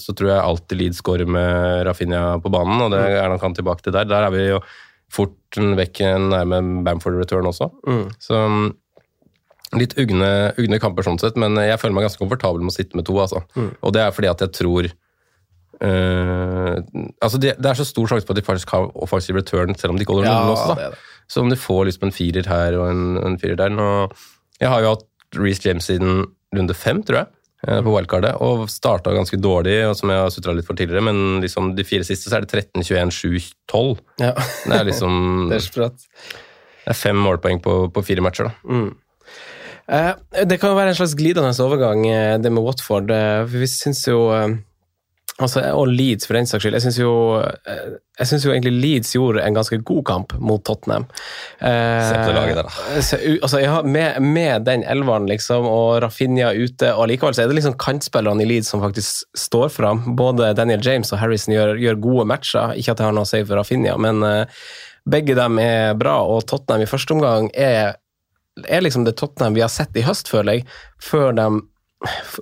[0.01, 3.57] så tror jeg alltid Leeds skårer med Rafinha på banen, og det er nok han
[3.59, 4.09] tilbake til der.
[4.09, 4.63] Der er vi jo
[5.13, 6.01] fort vekk
[6.33, 7.69] nærme Bamford return også.
[8.25, 8.71] Så um,
[9.77, 12.97] litt ugne, ugne kamper sånn sett, men jeg føler meg ganske komfortabel med å sitte
[12.97, 13.45] med to, altså.
[13.85, 14.89] Og det er fordi at jeg tror
[15.85, 16.75] uh,
[17.21, 19.93] altså det, det er så stor sjanse på at de faktisk har offensive return, selv
[19.93, 20.73] om de ikke holder Ja, nullen også.
[20.73, 20.89] Da.
[20.89, 21.05] det.
[21.29, 24.09] Så om du får liksom en firer her og en, en firer der nå,
[24.59, 25.05] Jeg har jo hatt
[25.37, 26.25] Reece James siden
[26.57, 27.29] runde fem, tror jeg,
[27.69, 31.05] eh, på wildcardet, og starta ganske dårlig, og som jeg har sutra litt for tidligere,
[31.05, 34.01] men liksom de fire siste så er det 13, 21, 7, 12.
[34.25, 34.33] Ja.
[34.65, 35.13] Det er liksom
[35.53, 36.09] er sprøtt.
[36.87, 38.81] det er fem målpoeng på, på fire matcher, da.
[39.89, 40.11] Eh,
[40.49, 43.13] det kan jo være en slags glidende overgang, eh, det med Watford.
[43.13, 44.25] for vi syns jo
[45.43, 46.77] altså, Og Leeds, for den saks skyld.
[46.77, 51.07] Jeg syns jo, eh, jo egentlig Leeds gjorde en ganske god kamp mot Tottenham.
[51.61, 53.03] Eh, Se på det laget der, da.
[53.03, 57.53] så, altså, ja, med, med den elveren liksom, og Rafinha ute, og likevel så er
[57.53, 60.03] det liksom kantspillerne i Leeds som faktisk står fram.
[60.19, 62.75] Både Daniel James og Harrison gjør, gjør gode matcher.
[62.77, 64.67] Ikke at jeg har noe å si for Rafinha, men eh,
[65.09, 67.97] begge dem er bra, og Tottenham i første omgang er
[68.67, 70.65] er liksom det Tottenham vi har sett i høst, føler jeg,
[71.03, 71.47] før de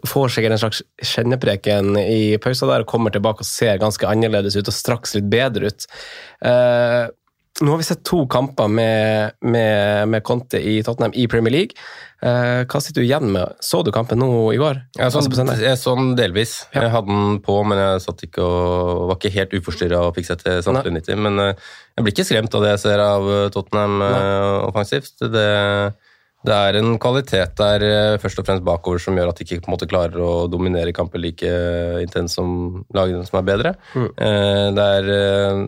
[0.07, 0.83] får sikkert en slags
[1.15, 5.31] kjennepreken i pausa der og kommer tilbake og ser ganske annerledes ut og straks litt
[5.33, 5.87] bedre ut.
[6.45, 7.07] Eh,
[7.65, 11.87] nå har vi sett to kamper med, med, med Conte i Tottenham i Premier League.
[12.21, 13.57] Eh, hva sitter du igjen med?
[13.65, 14.83] Så du kampen nå i går?
[14.99, 16.59] Jeg så, den, jeg så sånn delvis.
[16.75, 16.85] Ja.
[16.85, 20.29] Jeg hadde den på, men jeg satt ikke og var ikke helt uforstyrra og fikk
[20.29, 21.23] sett til samtlige 90.
[21.29, 25.17] Men eh, jeg blir ikke skremt av det jeg ser av eh, Tottenham eh, offensivt.
[25.25, 25.49] Det,
[26.47, 29.71] det er en kvalitet der eh, først og fremst bakover som gjør at de ikke
[29.73, 33.73] måte klarer å dominere kamper like intenst intens som lagene som er bedre.
[33.95, 34.07] Mm.
[34.77, 35.65] Det er, eh,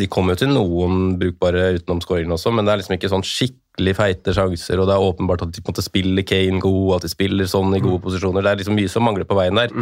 [0.00, 3.94] de kommer jo til noen brukbare utenomskåringer også, men det er liksom ikke sånn skikkelig
[3.98, 7.06] feite sjanser, og det er åpenbart at de på en måte spiller Kane god, at
[7.08, 8.44] de spiller sånn i gode posisjoner.
[8.46, 9.74] Det er liksom mye som mangler på veien der,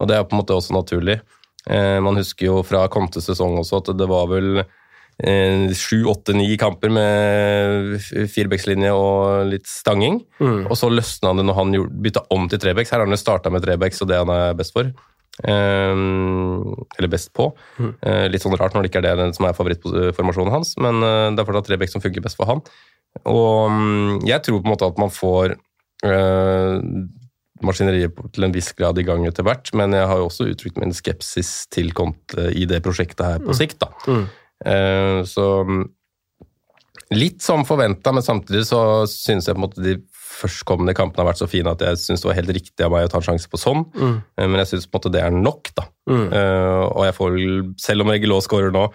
[0.00, 1.20] og det er på en måte også naturlig.
[1.68, 4.72] Eh, Man husker jo fra Contes sesong også at det var vel eh,
[5.78, 10.20] sju, åtte, ni kamper med firebeckslinje og litt stanging.
[10.42, 12.90] Og så løsna det når han bytta om til trebecks.
[12.90, 14.90] Her har han jo starta med trebecks, og det han er best for.
[15.42, 17.48] Um, eller best på.
[18.06, 21.32] Eh, litt sånn rart når det ikke er det som er favorittformasjonen hans, men uh,
[21.34, 22.62] det er fortsatt trebecks som funker best for han.
[23.26, 25.56] Og um, jeg tror på en måte at man får
[26.06, 26.78] uh,
[27.66, 30.78] maskineriet til en viss grad i gang etter hvert, men jeg har jo også uttrykt
[30.82, 33.82] min skepsis til Conte i det prosjektet her på sikt.
[33.82, 33.90] da.
[34.64, 35.84] Eh, så mm,
[37.14, 38.80] litt som forventa, men samtidig så
[39.10, 39.96] synes jeg på en måte de
[40.34, 43.06] førstkommende kampene har vært så fine at jeg syns det var helt riktig av meg
[43.06, 44.16] å ta en sjanse på sånn, Mm.
[44.50, 45.84] men jeg syns på en måte det er nok, da.
[46.10, 47.36] Eh, og jeg får
[47.78, 48.88] selv om Regulå skårer nå,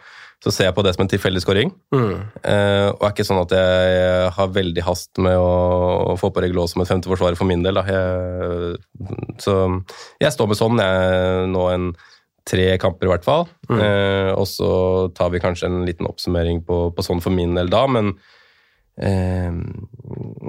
[0.44, 1.72] så ser jeg på det som en tilfeldig skåring.
[1.92, 6.64] Eh, og er ikke sånn at jeg har veldig hast med å, få på Regulå
[6.72, 7.76] som et femteforsvarer for min del.
[7.76, 7.84] Da.
[7.84, 8.78] Jeg,
[9.44, 9.56] så
[10.24, 11.90] jeg står med sånn jeg, nå en
[12.50, 13.48] tre kamper i hvert fall.
[13.70, 14.72] Eh, og så
[15.18, 18.16] tar vi kanskje en liten oppsummering på, på sånn for min del da, men
[19.02, 19.54] eh,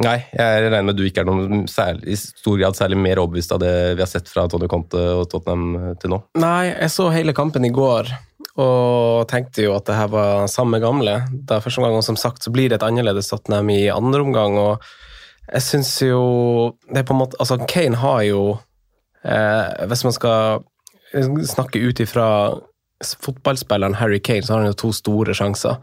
[0.01, 3.53] Nei, jeg regner med du ikke er noen særlig, i stor grad særlig mer overbevist
[3.53, 6.23] av det vi har sett fra Tony Conte og Tottenham eh, til nå.
[6.41, 8.09] Nei, jeg så hele kampen i går
[8.61, 11.21] og tenkte jo at det her var samme gamle.
[11.31, 14.25] Det er første omgang, og som sagt så blir det et annerledes Tottenham i andre
[14.25, 14.59] omgang.
[14.59, 14.83] og
[15.51, 16.25] jeg syns jo
[16.91, 18.43] det er på en måte, altså Kane har jo
[19.25, 20.63] eh, Hvis man skal
[21.13, 22.27] snakke ut ifra
[23.01, 25.79] fotballspilleren Harry Kane, så har han jo to store sjanser.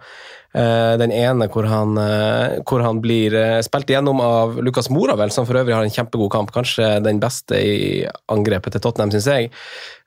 [0.53, 5.15] Eh, Den ene hvor han, eh, hvor han blir eh, spilt igjennom av Lucas Mora,
[5.17, 6.51] vel, som for øvrig har en kjempegod kamp.
[6.53, 9.51] Kanskje den beste i angrepet til Tottenham, syns jeg.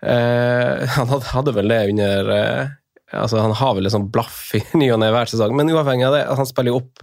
[0.97, 2.31] Han hadde- vel det under
[3.13, 6.15] Altså, Han har vel sånt blaff i ny og ne hver sesong, men uavhengig av
[6.15, 7.01] det, han spiller jo opp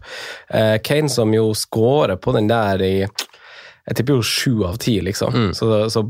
[0.88, 2.93] Kane, som jo scorer på den der i
[3.88, 5.35] jeg tipper jo sju av ti, liksom.
[5.55, 6.01] Så, så,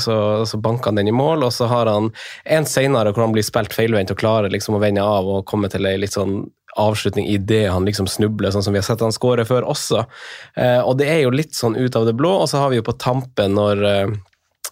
[0.00, 0.14] så,
[0.48, 2.08] så banker han den i mål, og så har han
[2.44, 5.68] en senere hvor han blir spilt feilvendt og klarer liksom å vende av og komme
[5.72, 6.46] til ei litt sånn
[6.80, 10.04] avslutning idet han liksom snubler, sånn som vi har sett han skåre før også.
[10.56, 12.80] Eh, og det er jo litt sånn ut av det blå, og så har vi
[12.80, 14.16] jo på tampen når eh,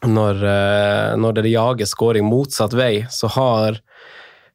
[0.05, 3.79] når, eh, når det jager scoring motsatt vei, så har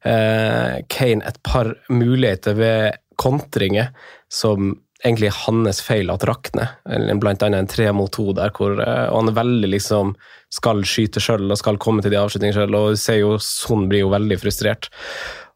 [0.06, 3.90] eh, Kane et par muligheter ved kontringer
[4.30, 6.74] som egentlig hans feil at rakner.
[7.20, 10.14] Blant annet en tre mot to der, hvor, eh, og han er veldig liksom
[10.50, 13.86] skal skyte sjøl og skal komme til de avslutningene sjøl, og du ser jo Son
[13.90, 14.90] blir jo veldig frustrert.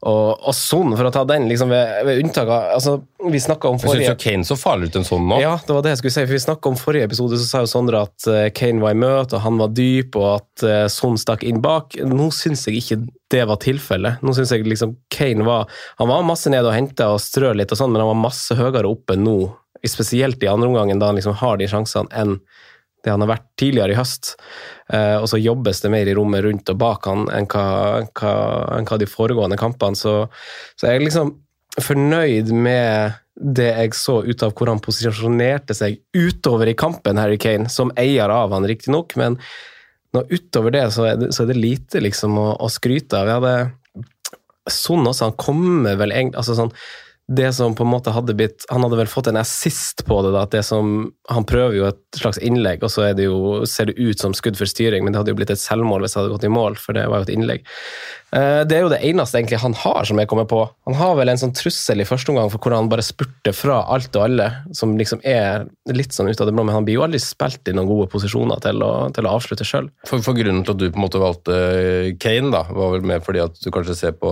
[0.04, 2.98] Og, og Son, for å ta den, liksom ved, ved unntak av altså,
[3.32, 5.38] Vi snakka om Jeg syns du Kane så farlig ut en sånn nå.
[5.40, 6.24] ja, det var det jeg skulle si.
[6.26, 8.98] For Vi snakket om forrige episode, så sa jo Sondre at eh, Kane var i
[9.00, 11.96] møte, og han var dyp, og at eh, Son stakk inn bak.
[12.04, 13.00] Nå syns jeg ikke
[13.32, 14.20] det var tilfellet.
[14.20, 15.72] Nå synes jeg liksom Kane var
[16.02, 18.58] Han var masse nede og henta og strø litt, og sånn, men han var masse
[18.60, 19.38] høyere oppe nå,
[19.88, 22.38] spesielt i andre omgangen, da han liksom har de sjansene, enn
[23.04, 24.34] det han har vært tidligere i høst.
[24.92, 27.66] Eh, og så jobbes det mer i rommet rundt og bak han enn hva,
[28.16, 28.32] hva,
[28.78, 29.98] enn hva de foregående kampene.
[29.98, 30.16] Så,
[30.74, 31.34] så jeg er liksom
[31.82, 37.38] fornøyd med det jeg så ut av hvor han posisjonerte seg utover i kampen, Harry
[37.40, 39.40] Kane, som eier av han riktignok, men
[40.14, 43.30] nå utover det så er det, så er det lite liksom å, å skryte av.
[43.30, 44.04] Jeg hadde
[44.70, 46.70] Son også, han kommer vel egentlig altså sånn,
[47.28, 50.32] det som på en måte hadde blitt Han hadde vel fått en assist på det.
[50.34, 53.88] da, at det som, Han prøver jo et slags innlegg, og så det jo, ser
[53.88, 56.20] det ut som skudd for styring, men det hadde jo blitt et selvmål hvis det
[56.20, 57.64] hadde gått i mål, for det var jo et innlegg.
[58.36, 60.60] Eh, Det er jo det eneste egentlig han har som jeg kommer på.
[60.84, 63.80] Han har vel en sånn trussel i første omgang for hvordan han bare spurter fra
[63.96, 65.64] alt og alle, som liksom er
[65.96, 68.10] litt sånn ut av det blå, men han blir jo aldri spilt i noen gode
[68.12, 69.88] posisjoner til å, til å avslutte sjøl.
[70.06, 71.56] For, for grunnen til at du på en måte valgte
[72.20, 74.30] Kane, da, var vel mer fordi at du kanskje ser på,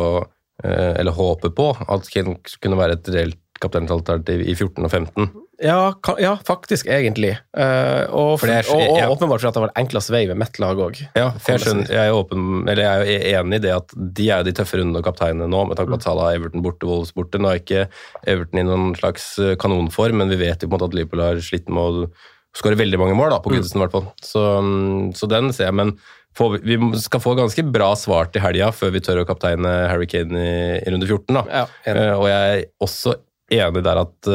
[0.64, 5.30] eller håper på, at Kane kunne være et reelt kapteinsalternativ i 14 og 15.
[5.62, 7.36] Ja, ka- ja, faktisk, egentlig.
[7.54, 9.06] Uh, og, For er- og, og ja.
[9.12, 10.98] åpenbart fordi at det var enklest vei ved mitt lag òg.
[11.14, 14.26] Ja, for jeg, skjønner, jeg, er åpen, jeg er jo enig i det at de
[14.26, 16.64] er jo de tøffe rundene å kapteine nå, med tanke på at Salah er Everton
[16.66, 17.38] borte, Wolves borte.
[17.38, 17.84] Nå er ikke
[18.26, 21.22] Everton i noen slags eh, kanonform, men vi vet jo på en måte at Liverpool
[21.28, 22.08] har slitt med å
[22.58, 24.10] skåre veldig mange mål, da, på Gudsen i hvert fall.
[24.20, 25.94] Så, mm, så den ser jeg, men
[26.38, 30.06] får, vi skal få ganske bra svar til helga før vi tør å kapteine Harry
[30.10, 31.34] Kane i, i runde 14.
[31.36, 31.42] da.
[31.50, 31.66] Ja.
[31.92, 33.16] Eh, og jeg er også
[33.52, 34.30] enig der at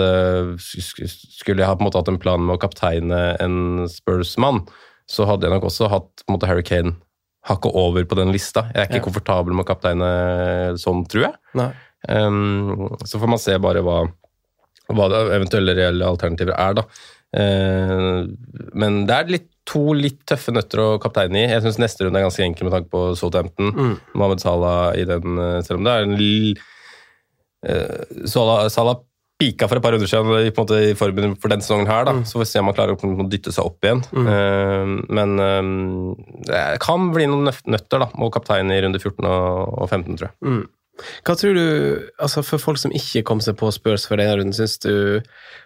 [0.62, 4.62] sk- skulle jeg ha på en måte hatt en plan med å kapteine en Spurs-mann,
[5.10, 6.94] så hadde jeg nok også hatt på en måte Harry Kane
[7.48, 8.66] hakket over på den lista.
[8.76, 9.06] Jeg er ikke Ja.
[9.08, 10.10] komfortabel med å kapteine
[10.78, 11.72] sånn, tror jeg.
[12.10, 14.02] Um, så får man se bare hva,
[14.94, 16.84] hva det eventuelle reelle alternativer er, da.
[17.36, 18.28] Uh,
[18.78, 21.50] men det er litt, to litt tøffe nøtter å kapteine i.
[21.52, 23.74] Jeg syns neste runde er ganske enkel med tanke på Southampton.
[23.76, 23.94] Mm.
[24.16, 26.64] Mohammed Salah i den, eh, selv om det er en l...
[27.68, 29.02] eh, Salah, Salah
[29.38, 31.90] pika for et par runder siden i, på en måte, i formen for denne sesongen
[31.90, 32.16] her, da.
[32.26, 34.02] Så får vi se om han klarer å dytte seg opp igjen.
[34.34, 39.78] Eh, men uh, det kan bli noen nøtter da, å kapteine i runde 14 og,
[39.84, 40.36] og 15, tror jeg.
[40.48, 40.64] Mm.
[41.28, 41.66] Hva tror du,
[42.18, 45.22] altså For folk som ikke kom seg på Spurs for denne runden, syns du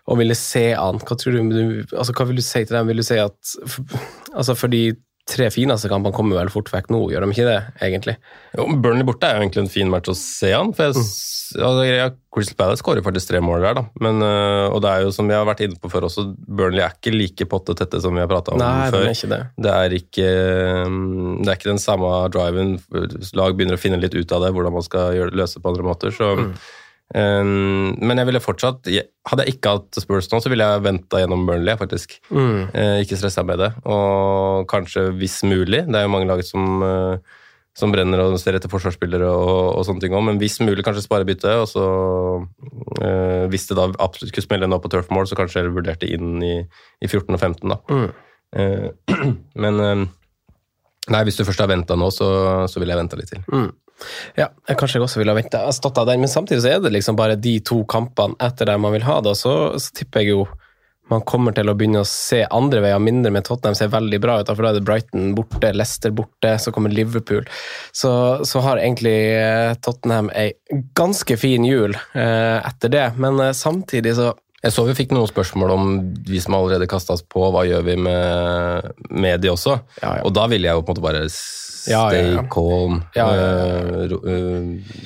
[0.10, 2.90] og ville se an, hva tror du, altså hva vil du si til dem?
[2.92, 4.02] Vil du si at for,
[4.34, 4.96] altså for de
[5.32, 8.16] tre fineste kampene kommer vel fort vekk nå, gjør de ikke det, egentlig?
[8.58, 10.74] Jo, Burnley borte er jo egentlig en fin match å se an.
[10.76, 11.62] for jeg, mm.
[11.70, 13.86] altså, ja, Crystal Palace skårer faktisk tre mål der, da.
[14.04, 16.84] Men, øh, og det er jo som vi har vært inne på før også, Burnley
[16.86, 19.00] er ikke like pottetette som vi har prata om Nei, før.
[19.00, 19.08] før.
[19.08, 19.42] er ikke det.
[19.68, 20.30] Det er ikke,
[20.92, 22.78] mm, det er ikke den samme driven.
[23.40, 25.88] Lag begynner å finne litt ut av det, hvordan man skal løse det på andre
[25.88, 26.16] måter.
[26.16, 26.36] Så,
[27.16, 31.20] um, men jeg ville fortsatt Hadde jeg ikke hatt Spurs nå, så ville jeg venta
[31.22, 32.16] gjennom Burnley, faktisk.
[32.32, 32.72] Mm.
[32.74, 33.70] Uh, ikke stressa med det.
[33.86, 37.42] Og kanskje hvis mulig Det er jo mange lag som, uh,
[37.78, 41.06] som brenner og ser etter forsvarsspillere og, og sånne ting òg, men hvis mulig kanskje
[41.06, 41.54] spare byttet.
[41.62, 41.86] Og så
[42.42, 46.42] uh, hvis det da absolutt skulle smelle nå på turfmål, så kanskje jeg vurderte inn
[46.42, 47.82] i, i 14 og 15, da.
[47.92, 48.12] Mm.
[49.64, 50.02] Men eh,
[51.10, 52.28] Nei, hvis du først har venta nå, så,
[52.70, 53.42] så vil jeg vente litt til.
[53.50, 53.70] Mm.
[54.40, 55.64] Ja, jeg kanskje jeg også ville ha venta.
[55.76, 58.82] Stått av den, men samtidig så er det liksom bare de to kampene etter der
[58.82, 60.46] man vil ha det, og så, så tipper jeg jo
[61.12, 64.38] man kommer til å begynne å se andre veier mindre med Tottenham ser veldig bra
[64.40, 67.48] ut, for da er det Brighton borte, Leicester borte, så kommer Liverpool.
[67.92, 68.12] Så,
[68.48, 70.54] så har egentlig eh, Tottenham ei
[70.98, 74.32] ganske fin jul eh, etter det, men eh, samtidig så
[74.62, 75.86] Jeg så vi fikk noen spørsmål om
[76.28, 79.80] vi som allerede kasta oss på, hva gjør vi med, med de også?
[80.04, 80.22] Ja, ja.
[80.22, 81.24] Og da ville jeg jo på en måte bare
[81.90, 82.44] Ja, ja, ja.
[82.52, 83.00] calm.
[83.16, 84.98] Eh, eh,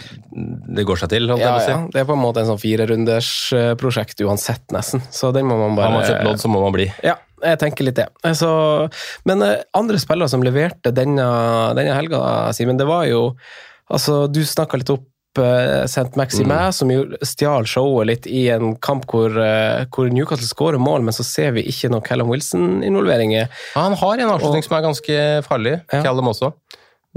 [0.75, 1.71] det går seg til, holdt jeg på å si.
[1.71, 5.03] ja, Det er på en måte en sånn firerunders eh, prosjekt uansett, nesten.
[5.13, 6.89] Så den må man bare Har man kjøpt lodd, så må man bli.
[7.05, 7.15] Ja,
[7.45, 8.09] jeg tenker litt det.
[8.35, 8.49] Så,
[9.27, 9.43] men
[9.75, 11.27] andre spillere som leverte denne,
[11.77, 12.21] denne helga,
[12.57, 13.29] Simen, det var jo
[13.93, 15.05] Altså, du snakka litt opp
[15.37, 16.15] St.
[16.15, 19.35] Maxime, som jo stjal showet litt i en kamp hvor,
[19.91, 23.49] hvor Newcastle skårer mål, men så ser vi ikke noe Callum Wilson-involveringer.
[23.75, 25.75] Ja, han har en avslutning som er ganske farlig.
[25.91, 26.01] Ja.
[26.07, 26.53] Callum også.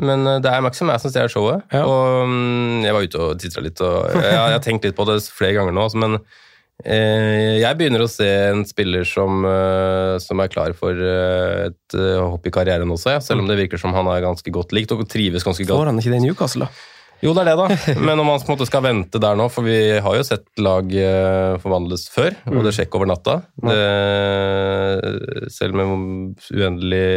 [0.04, 1.64] Men eh, det er Maxim som stjeler showet.
[1.74, 1.84] Ja.
[1.86, 5.06] Og mm, jeg var ute og titra litt, og jeg, jeg har tenkt litt på
[5.08, 5.86] det flere ganger nå.
[5.88, 6.18] altså, Men
[6.84, 11.98] eh, jeg begynner å se en spiller som, eh, som er klar for eh, et
[12.18, 13.24] hopp i karrieren også, ja.
[13.24, 15.82] selv om det virker som han er ganske godt likt og trives ganske godt.
[15.82, 16.94] Får han ikke det i Newcastle, da?
[17.18, 17.96] Jo, det er det, da.
[18.06, 20.46] Men om man på en måte skal vente der nå, for vi har jo sett
[20.62, 20.92] lag
[21.58, 23.34] forvandles før, og det skjer ikke over natta.
[23.58, 27.08] Det, selv med uendelig,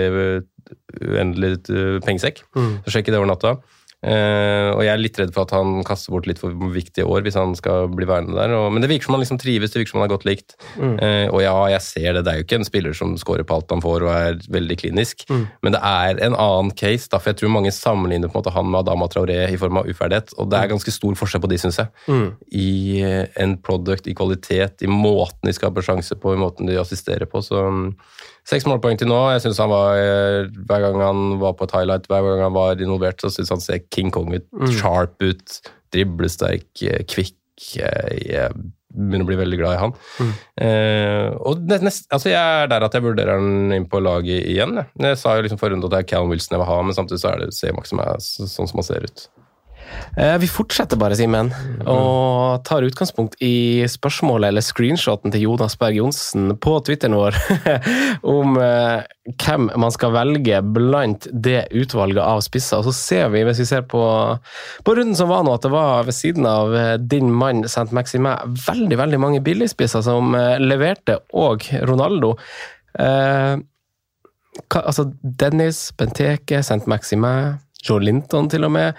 [1.01, 3.55] uendelig eh, pengesekk, så skjer ikke det over natta.
[4.01, 7.21] Uh, og jeg er litt redd for at han kaster bort litt for viktige år
[7.21, 8.53] hvis han skal bli værende der.
[8.57, 10.55] Og, men det virker som han liksom trives, det virker som han er godt likt.
[10.81, 12.23] Eh, og ja, jeg ser det.
[12.25, 14.79] Det er jo ikke en spiller som scorer på alt han får og er veldig
[14.81, 17.11] klinisk, men det er en annen case.
[17.11, 19.77] Da, for jeg tror mange sammenligner på en måte han med Adama Traoré i form
[19.83, 21.93] av uferdighet, og det er ganske stor forskjell på de, syns jeg.
[22.57, 22.73] I
[23.05, 27.29] uh, en product, i kvalitet, i måten de skaper sjanse på, i måten de assisterer
[27.29, 27.43] på.
[27.45, 27.93] Så mm,
[28.49, 29.19] Seks målpoeng til nå.
[29.35, 32.57] Jeg synes han var, eh, Hver gang han var på et highlight, hver gang han
[32.57, 34.47] var involvert, så syns han ser King Kong ut.
[34.79, 35.61] Sharp ut,
[35.93, 37.37] driblesterk, eh, kvikk.
[37.77, 38.49] Jeg,
[38.91, 39.93] begynner å bli veldig glad i han.
[40.59, 44.43] Eh, og nest, nest, altså Jeg er der at jeg vurderer han inn på laget
[44.49, 44.75] igjen.
[44.81, 46.79] Jeg, jeg sa jo liksom forrige runde at det er Callum Wilson jeg vil ha,
[46.83, 49.29] men samtidig så er det C-Max som er sånn som han ser ut.
[50.17, 51.51] Eh, Vi fortsetter bare, Simen,
[51.87, 57.37] og tar utgangspunkt i spørsmålet eller screenshoten til Jonas Berg Johnsen på Twitteren vår
[58.35, 62.81] om eh, hvem man skal velge blant det utvalget av spisser.
[62.81, 64.03] Og så ser vi, hvis vi ser på,
[64.83, 67.95] på runden som var nå, at det var ved siden av eh, din mann Saint
[67.95, 68.35] Maxime
[68.67, 72.35] veldig, veldig mange billigspisser som leverte, og Ronaldo.
[72.99, 73.59] Eh,
[74.67, 76.83] hva, altså Dennis, Benteke, St.
[76.91, 78.97] Maximin, Joe Linton til og med.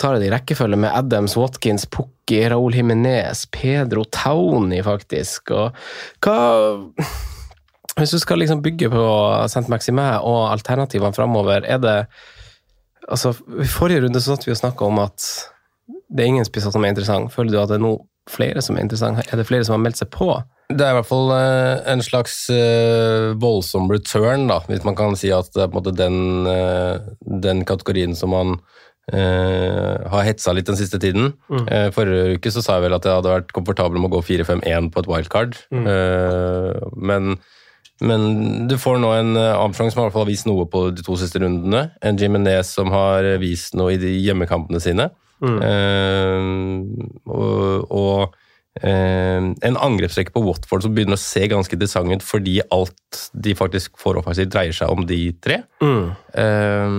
[0.00, 5.54] Tar det i rekkefølge med Adams, Watkins, Pukki, Raúl Jiménez, Pedro Tauni, faktisk.
[5.56, 5.76] Og
[6.24, 6.38] hva
[7.98, 9.02] Hvis du skal liksom bygge på
[9.44, 9.68] St.
[9.68, 11.98] Maximin og alternativene framover, er det
[13.10, 15.24] Altså, I forrige runde så satt vi og snakka om at
[16.08, 17.32] det er ingen spisser som er interessant.
[17.34, 17.96] Føler du at det er nå
[18.30, 19.18] flere som er interessant?
[19.26, 20.28] Er det flere som har meldt seg på?
[20.76, 25.16] Det er i hvert fall eh, en slags eh, voldsom return, da, hvis man kan
[25.18, 27.12] si at det er på en måte den, eh,
[27.44, 28.60] den kategorien som man
[29.10, 31.32] Uh, har hetsa litt den siste tiden.
[31.50, 34.20] Eh, forrige uke så sa jeg vel at jeg hadde vært komfortabel med å gå
[34.28, 37.34] 4-5-1 på et wildcard, Eh, men
[38.02, 38.22] men
[38.70, 41.14] du får nå en Armstrong som har i hvert fall vist noe på de to
[41.18, 41.82] siste rundene.
[42.02, 45.10] En Jimenez som har vist noe i de hjemmekampene sine.
[45.42, 46.46] Eh,
[47.26, 48.38] og og
[48.80, 53.98] en angrepsrekke på Watford som begynner å se ganske interessant ut fordi alt de faktisk
[54.00, 55.58] får offensivt, dreier seg om de tre.
[56.32, 56.94] Eh,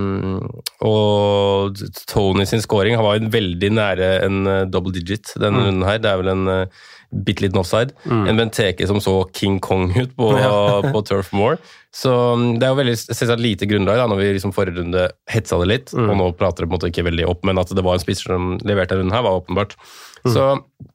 [0.85, 5.87] og Tony sin scoring han var jo veldig nære en eh, double digit denne runden
[5.87, 6.01] her.
[6.03, 7.97] Det er vel en uh, bitte liten offside.
[8.09, 10.29] En Benteke som så King Kong ut på,
[10.93, 11.57] på Turf Moor.
[11.93, 15.09] Så um, det er jo veldig selvsagt lite grunnlag da, når vi liksom forrige runde
[15.29, 17.73] hetsa det litt, og nå prater det på en måte ikke veldig opp, men at
[17.73, 19.77] det var en spisser som leverte denne runden her, var åpenbart.
[20.23, 20.89] Så eh,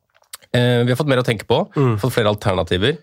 [0.52, 1.62] vi har fått mer å tenke på,
[2.00, 2.96] fått flere alternativer.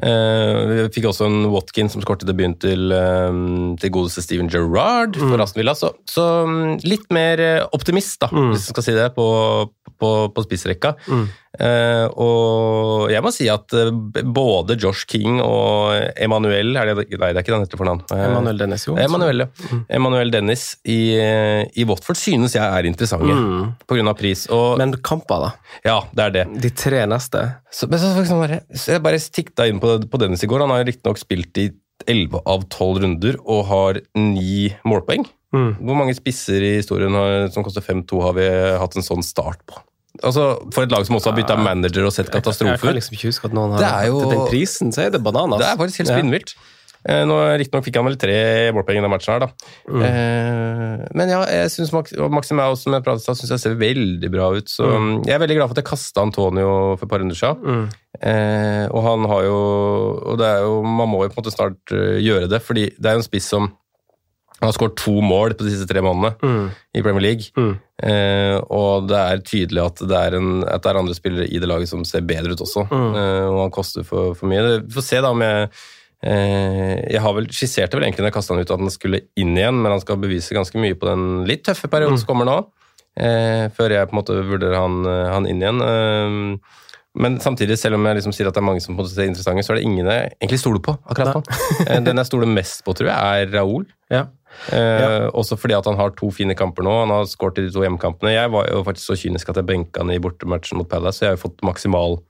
[0.00, 3.36] Eh, vi fikk også en Watkin som skåret debuten til, eh,
[3.78, 5.76] til godeste Steven Gerrard for Aston Villa.
[5.78, 9.26] Så, så mm, litt mer eh, optimist, da, hvis man skal si det, på,
[10.00, 10.96] på, på spissrekka.
[11.60, 13.90] Eh, og jeg må si at eh,
[14.24, 18.00] både Josh King og Emanuel er det, Nei, det er ikke den heter for navn.
[18.16, 18.96] Emanuel Dennis, jo.
[19.00, 19.80] Emanuel, ja.
[19.98, 23.36] Emanuel Dennis i, eh, i Watford synes jeg er interessante
[23.84, 24.46] på grunn av pris.
[24.52, 25.76] Og, Men kamper, da?
[25.84, 26.46] ja, det er det.
[26.64, 27.44] De tre neste?
[27.72, 30.64] Så, men så, så bare, så jeg bare tikta inn på, på Dennis i går.
[30.64, 31.68] Han har riktignok spilt i
[32.08, 35.28] 11 av 12 runder og har 9 målpoeng.
[35.52, 38.46] Hvor mange spisser i historien har, som koster 5-2 har vi
[38.80, 39.76] hatt en sånn start på?
[40.20, 43.30] Altså, For et lag som også har bytta manager og sett Jeg kan liksom ikke
[43.30, 45.58] huske at noen har Det jo- den prisen, så er det bananas.
[45.58, 46.54] Det er faktisk helt spinnvilt.
[47.02, 49.48] Eh, nå Riktignok fikk han vel tre målpoeng i den matchen, her da.
[49.90, 54.52] Eh, men ja, jeg synes Max, Maximau, som jeg pratet synes jeg ser veldig bra
[54.54, 54.68] ut.
[54.70, 54.86] Så
[55.26, 57.88] Jeg er veldig glad for at jeg kasta Antonio for et par runder siden.
[58.22, 59.58] Eh, og han har jo
[60.30, 62.84] Og det er jo, man må jo på en måte snart eh, gjøre det, fordi
[63.00, 63.72] det er jo en spiss som
[64.62, 67.48] han har skåret to mål på de siste tre månedene i Premier League.
[68.02, 71.58] Eh, og det er tydelig at det er, en, at det er andre spillere i
[71.58, 72.84] det laget som ser bedre ut også.
[72.86, 74.78] Eh, og han koster for, for mye.
[74.84, 75.66] Vi får se da om jeg
[76.22, 79.24] eh, Jeg har vel skisserte vel egentlig når jeg kasta han ut at han skulle
[79.34, 82.46] inn igjen, men han skal bevise ganske mye på den litt tøffe perioden som kommer
[82.46, 82.60] nå.
[83.18, 85.82] Eh, før jeg på en måte vurderer han, eh, han inn igjen.
[85.84, 86.78] Eh,
[87.22, 89.64] men samtidig, selv om jeg liksom sier at det er mange som på ser interessante,
[89.66, 91.42] så er det ingen jeg egentlig stoler på akkurat nå.
[92.06, 93.84] Den jeg stoler mest på, tror jeg, er Raoul.
[94.12, 94.30] Ja.
[94.72, 96.92] Eh, Også fordi at han har to fine kamper nå.
[97.02, 98.34] Han har skåret i de to hjemmekampene.
[98.34, 101.24] Jeg var jo faktisk så kynisk at jeg benka han i bortematchen mot Palace, så
[101.26, 102.20] jeg har jo fått maksimal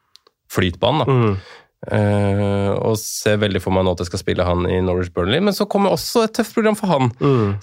[0.52, 0.98] flyt på han.
[1.04, 1.36] da.
[1.83, 5.41] Eh, og ser veldig for meg nå at jeg skal spille han i Norwich Burnley,
[5.43, 7.09] men så kommer også et tøft program for han.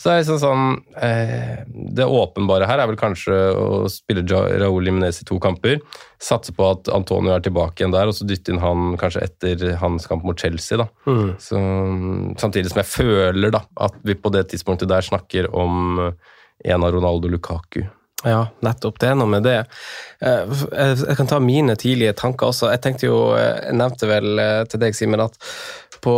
[0.02, 0.66] Så er det sånn, sånn
[1.00, 1.62] uh,
[1.96, 5.80] Det åpenbare her er vel kanskje å spille Ja- Raúl Jimenez i to kamper.
[6.20, 9.64] Satse på at Antonio er tilbake igjen der, og så dytte inn han kanskje etter
[9.80, 10.78] hans kamp mot Chelsea.
[10.82, 10.90] da.
[11.40, 11.62] Så,
[12.44, 16.10] samtidig som jeg føler da, at vi på det tidspunktet der snakker om
[16.66, 17.86] en av Ronaldo Lukaku
[18.28, 18.98] Ja, nettopp.
[19.00, 19.60] Det er noe med det.
[20.20, 20.64] Eh,
[21.08, 22.72] Jeg kan ta mine tidlige tanker også.
[22.74, 25.38] Jeg tenkte jo, eh, jeg nevnte vel eh, til deg, Simen, at
[26.04, 26.16] på,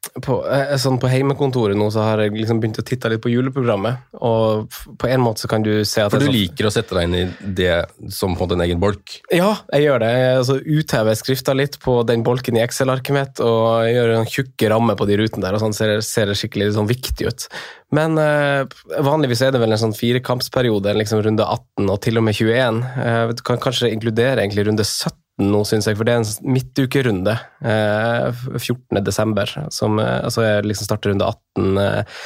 [0.00, 3.30] på, eh, sånn på heimekontoret nå så har jeg liksom begynt å titte litt på
[3.32, 4.00] juleprogrammet.
[4.24, 6.96] Og på en måte så kan du se at For du sånn- liker å sette
[6.96, 7.24] deg inn i
[7.60, 7.74] det
[8.08, 9.20] som på en måte en egen bolk.
[9.30, 10.10] Ja, jeg gjør det.
[10.16, 14.26] Jeg altså, uthever skrifta litt på den bolken i Excel-arket mitt, og jeg gjør en
[14.26, 17.48] tjukke ramme på de rutene der, og sånn ser, ser det skikkelig sånn viktig ut.
[17.92, 18.64] Men eh,
[19.02, 22.84] vanligvis er det vel en sånn firekampsperiode, liksom runde 18 og til og med 21.
[23.04, 26.52] Eh, du kan kanskje inkludere egentlig runde 17 nå, syns jeg, for det er en
[26.54, 27.34] midtukerunde.
[27.64, 29.00] Eh, 14.
[29.06, 32.20] desember, som eh, altså jeg liksom starter runde 18 eh,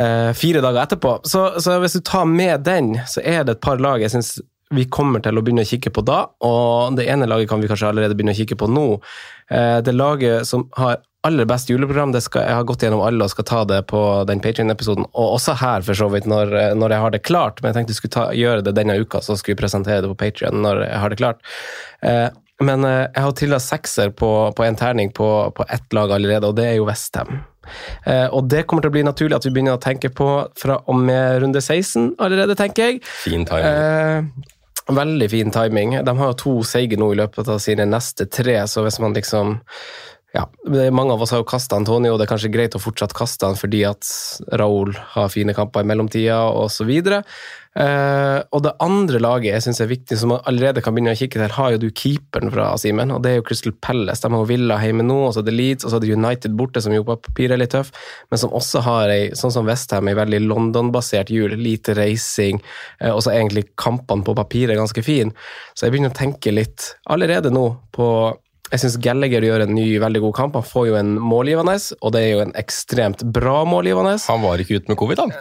[0.00, 1.18] eh, fire dager etterpå.
[1.28, 4.36] Så, så hvis du tar med den, så er det et par lag jeg syns
[4.74, 7.68] vi kommer til å begynne å kikke på da, og det ene laget kan vi
[7.70, 8.86] kanskje allerede begynne å kikke på nå.
[9.52, 13.24] Eh, Det laget som har aller best juleprogram, det skal, jeg har gått gjennom alle
[13.24, 16.92] og skal ta det på den Patrion-episoden, og også her for så vidt når, når
[16.94, 19.36] jeg har det klart, men jeg tenkte jeg skulle ta, gjøre det denne uka, så
[19.40, 21.40] skulle vi presentere det på Patrion når jeg har det klart.
[22.04, 22.28] Eh,
[22.64, 26.48] Men eh, jeg har tillatt sekser på, på en terning på, på ett lag allerede,
[26.50, 27.42] og det er jo Westham.
[28.06, 30.80] Eh, og det kommer til å bli naturlig at vi begynner å tenke på fra
[30.84, 33.04] og med runde 16 allerede, tenker jeg.
[33.24, 33.68] Fin timing.
[33.68, 34.52] Eh,
[34.94, 35.98] veldig fin timing.
[36.04, 39.16] De har jo to seige nå i løpet av sine neste tre, så hvis man
[39.16, 39.58] liksom
[40.34, 42.82] ja, er Mange av oss har jo kasta Antonio, og det er kanskje greit å
[42.82, 44.08] fortsatt kaste han fordi at
[44.58, 46.90] Raúl har fine kamper i mellomtida, osv.
[47.74, 51.18] Eh, og det andre laget jeg synes er viktig, som man allerede kan begynne å
[51.18, 54.22] kikke til, har jo du keeperen fra Simen, og det er jo Crystal Palace.
[54.22, 56.14] De har jo Villa hjemme nå, og så er det Leeds, og så er det
[56.18, 57.94] United borte, som jo på papiret er litt tøff,
[58.34, 61.54] men som også har ei, sånn som Westham, ei veldig London-basert jul.
[61.58, 62.58] Lite reising,
[62.98, 65.30] eh, og så egentlig kampene på papiret ganske fin.
[65.74, 68.08] Så jeg begynner å tenke litt allerede nå på
[68.72, 70.56] jeg syns Gallagher gjør en ny, veldig god kamp.
[70.58, 74.16] Han får jo en målgivende, og det er jo en ekstremt bra målgivende.
[74.28, 75.34] Han var ikke ute med covid, han.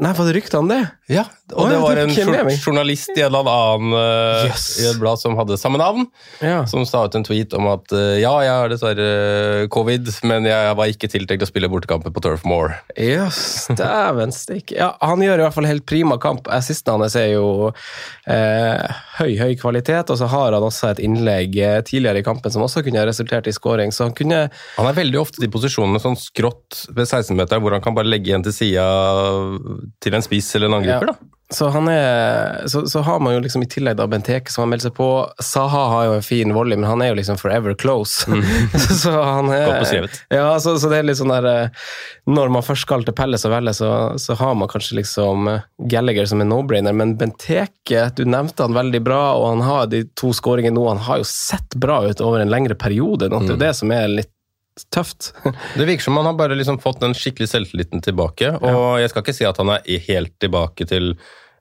[0.00, 0.78] Nei, var det rykte om det?
[1.10, 4.62] Ja, og oh, det var en journalist i et eller annen eh, Yes.
[4.80, 6.06] i et blad som hadde samme navn,
[6.40, 6.62] Ja.
[6.70, 10.76] som sa ut en tweet om at eh, ja, jeg har dessverre covid, men jeg
[10.78, 12.76] var ikke tiltenkt å spille bortekamper på Turf Moor.
[12.96, 14.78] Jøss, dæven steike.
[14.78, 16.48] Ja, han gjør i hvert fall helt prima kamp.
[16.54, 17.50] Assisten hans er jo
[18.30, 22.54] eh, høy, høy kvalitet, og så har han også et innlegg eh, tidligere i kampen
[22.54, 24.46] som også kunne ha resultert i scoring, så han kunne
[24.78, 28.30] Han er veldig ofte i posisjonene sånn skrått ved 16-meteren, hvor han kan bare legge
[28.32, 28.86] igjen til sida
[30.02, 31.12] til en spiss eller en angriper.
[31.12, 31.18] Ja.
[31.18, 31.36] da.
[31.50, 34.68] Så, han er, så, så har man jo liksom i tillegg da Benteke som har
[34.70, 35.06] meldt seg på.
[35.42, 38.22] Saha har jo en fin volley, men han er jo liksom forever close.
[39.02, 39.66] så han er, Mm.
[39.72, 40.20] Godt beskrevet.
[40.30, 41.82] Ja, så, så det er litt sånn der eh,
[42.30, 43.90] Når man først skal til Pelles og Velle, så,
[44.22, 48.78] så har man kanskje liksom eh, Gallagher som en no-brainer, men Benteke, du nevnte han
[48.78, 50.86] veldig bra, og han har de to skåringene nå.
[50.92, 53.42] Han har jo sett bra ut over en lengre periode nå.
[53.42, 54.30] Det er jo det som er litt
[54.94, 55.32] tøft.
[55.78, 58.54] Det virker som han har bare liksom fått den skikkelig selvtilliten tilbake.
[58.60, 61.14] Og jeg skal ikke si at han er helt tilbake til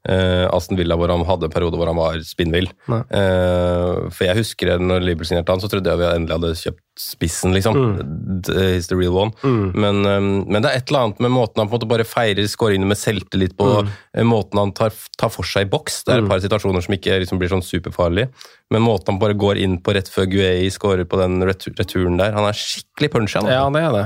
[0.10, 2.70] eh, Aston Villa, hvor han hadde en periode hvor han var spinnvill.
[2.89, 6.53] Eh, for jeg husker det når Liverpool signerte han, så trodde jeg vi endelig hadde
[6.64, 7.78] kjøpt spissen, liksom.
[7.80, 8.41] Mm.
[8.49, 9.32] He's the real one.
[9.43, 12.07] Men, eh, men det er et eller annet med måten han på en måte bare
[12.07, 13.91] feirer skåringene med selvtillit på, mm.
[14.28, 16.01] måten han tar, tar for seg i boks.
[16.07, 18.34] Det er et par situasjoner som ikke liksom blir sånn superfarlige,
[18.74, 22.20] men måten han bare går inn på rett før Guei skårer på den retu- returen
[22.20, 23.45] der, han er skikkelig punchy.
[23.47, 24.05] Ja, det er det.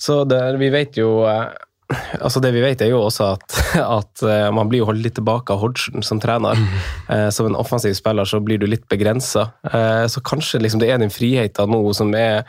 [0.00, 1.50] Så det, vi vet jo eh,
[2.20, 3.56] Altså Det vi vet, er jo også at,
[3.98, 6.58] at eh, man blir holdt litt tilbake av Hodgson som trener.
[7.08, 9.48] Eh, Som en offensiv spiller så blir du litt begrensa.
[10.08, 12.42] Så kanskje liksom det er den friheten nå som er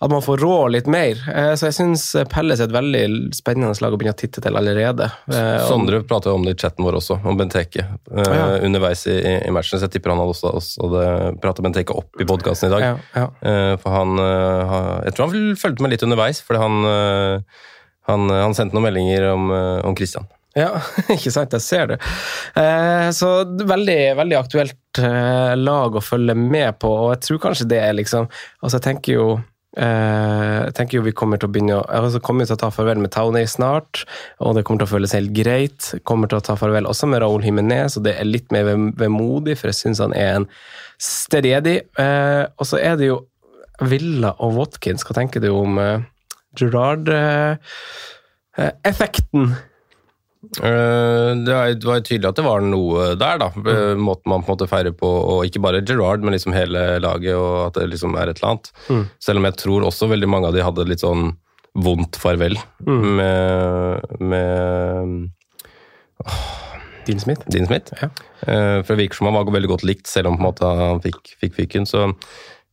[0.00, 1.18] at man får rå litt mer.
[1.30, 4.56] Eh, Så jeg syns Pelles er et veldig spennende lag å begynne å titte til
[4.56, 5.10] allerede.
[5.32, 7.86] Eh, Sondre pratet om det i chatten vår også, om Benteke.
[8.16, 8.46] eh, ja.
[8.66, 9.16] Underveis i,
[9.46, 12.74] i matchen, så jeg tipper han hadde også, også prata Benteke opp i podkasten i
[12.74, 12.86] dag.
[12.86, 13.26] Ja, ja.
[13.40, 14.76] Eh, for han eh,
[15.06, 17.60] Jeg tror han fulgte med litt underveis, fordi han, eh,
[18.10, 20.28] han, han sendte noen meldinger om, eh, om Christian.
[20.58, 20.80] Ja,
[21.14, 22.00] ikke sant, jeg ser det.
[22.58, 27.70] Eh, så veldig, veldig aktuelt eh, lag å følge med på, og jeg tror kanskje
[27.70, 29.26] det er liksom Altså, jeg tenker jo
[29.78, 32.72] eh, jeg tenker jo vi kommer til å begynne å altså kommer til å ta
[32.74, 34.02] farvel med Towney snart,
[34.42, 35.92] og det kommer til å føles helt greit.
[36.08, 39.58] Kommer til å ta farvel også med Raúl Jiménez, og det er litt mer vemodig,
[39.60, 40.48] for jeg syns han er en
[41.00, 41.78] stedig.
[42.00, 43.22] Eh, og så er det jo
[43.80, 45.06] Villa og Watkins.
[45.06, 46.02] Hva tenker du om eh,
[46.58, 49.54] Gerrard-effekten?
[50.62, 53.48] Eh, det er- det var tydelig at det var noe der, da.
[53.50, 53.98] Mm.
[54.00, 57.34] Måten man på en måte feirer på, og ikke bare Gerard, men liksom hele laget,
[57.36, 58.70] og at det liksom er et eller annet.
[59.20, 61.36] Selv om jeg tror også veldig mange av de hadde litt sånn
[61.76, 65.30] vondt farvel med, med
[67.06, 67.42] Dean Smith?
[67.50, 67.92] Dean Smith.
[68.02, 68.08] Ja.
[68.46, 70.64] Eh, For det virker som han var veldig godt likt, selv om på en måte
[70.66, 71.86] han fikk, fikk fyken.
[71.86, 72.14] Så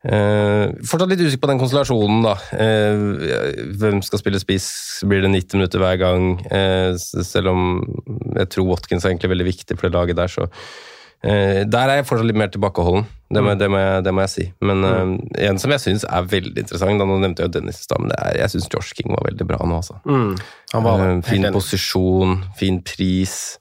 [0.07, 2.35] Eh, fortsatt litt usikker på den konstellasjonen, da.
[2.55, 4.69] Eh, hvem skal spille spiss?
[5.07, 6.29] Blir det 90 minutter hver gang?
[6.47, 7.65] Eh, selv om
[8.37, 11.99] jeg tror Watkins er egentlig veldig viktig for det laget der, så eh, Der er
[11.99, 14.47] jeg fortsatt litt mer tilbakeholden, det må, det må, jeg, det må jeg si.
[14.63, 15.13] Men eh,
[15.49, 17.99] en som jeg syns er veldig interessant, da nå nevnte jeg jo Dennis i stad,
[17.99, 19.99] men det er, jeg syns Josh King var veldig bra nå, altså.
[20.07, 20.37] Mm,
[20.71, 21.07] han var.
[21.27, 23.57] Fin posisjon, fin pris.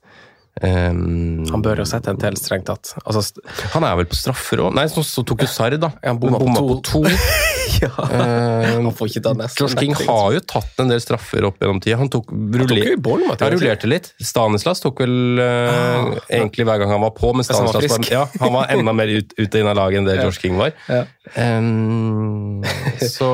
[0.64, 2.94] Um, Han bør jo sette en til, strengt tatt.
[3.04, 3.42] Altså,
[3.74, 4.70] han er vel på straffer òg?
[4.78, 5.90] Nei, så, så tok jo Sarr, da.
[6.00, 7.02] Han bomma på på to.
[7.82, 7.90] ja.
[7.92, 9.61] Eh, Han får ikke ta nesten.
[9.61, 11.98] Josh King har jo tatt en del straffer opp gjennom tida.
[12.00, 14.14] Han tok, ruller, i Bournemouth, ja, han rullerte litt.
[14.16, 18.24] Stanislas tok vel eh, egentlig hver gang han var på, men Stanislas var var, ja,
[18.40, 20.72] han var enda mer ut, ut og inn av laget enn det Josh King var.
[20.88, 21.04] Ja.
[21.36, 22.64] Um,
[23.04, 23.28] så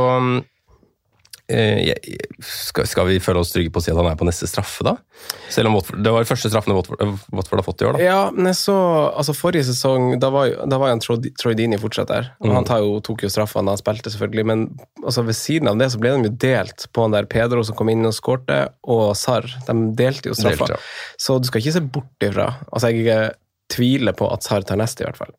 [2.43, 4.84] skal, skal vi føle oss trygge på å si at han er på neste straffe,
[4.86, 4.95] da?
[5.53, 7.03] Selv om Watford, Det var de første straffene Watford,
[7.34, 8.05] Watford har fått i år, da.
[8.05, 8.76] Ja, men jeg så
[9.11, 12.30] altså Forrige sesong, da var, da var en Troy Dini fortsatt der.
[12.40, 12.55] Og Mm.
[12.59, 14.64] Han tar jo, tok jo straffene da han spilte, selvfølgelig, men
[15.03, 17.76] altså ved siden av det så ble de jo delt på han der Pedro som
[17.78, 19.47] kom inn og skårte, og Sarr.
[19.66, 20.68] De delte jo straffa.
[20.68, 21.16] Delt, ja.
[21.18, 23.30] Så du skal ikke se bort ifra Altså, jeg eh,
[23.72, 25.32] tviler på at Sar tar neste, i hvert fall.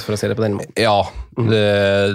[0.00, 0.74] For å si det på den måten.
[0.80, 1.04] Ja,
[1.36, 1.64] det,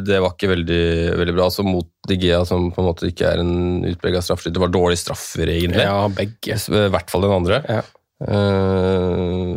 [0.08, 0.84] det var ikke veldig,
[1.20, 1.48] veldig bra.
[1.50, 5.52] Altså Mot Digea, som på en måte ikke er en utprega straffeskytter, var dårlige straffer,
[5.54, 5.86] egentlig.
[5.86, 6.58] Ja, begge.
[6.58, 7.62] I hvert fall den andre.
[7.70, 7.86] Ja.
[8.20, 9.56] Uh,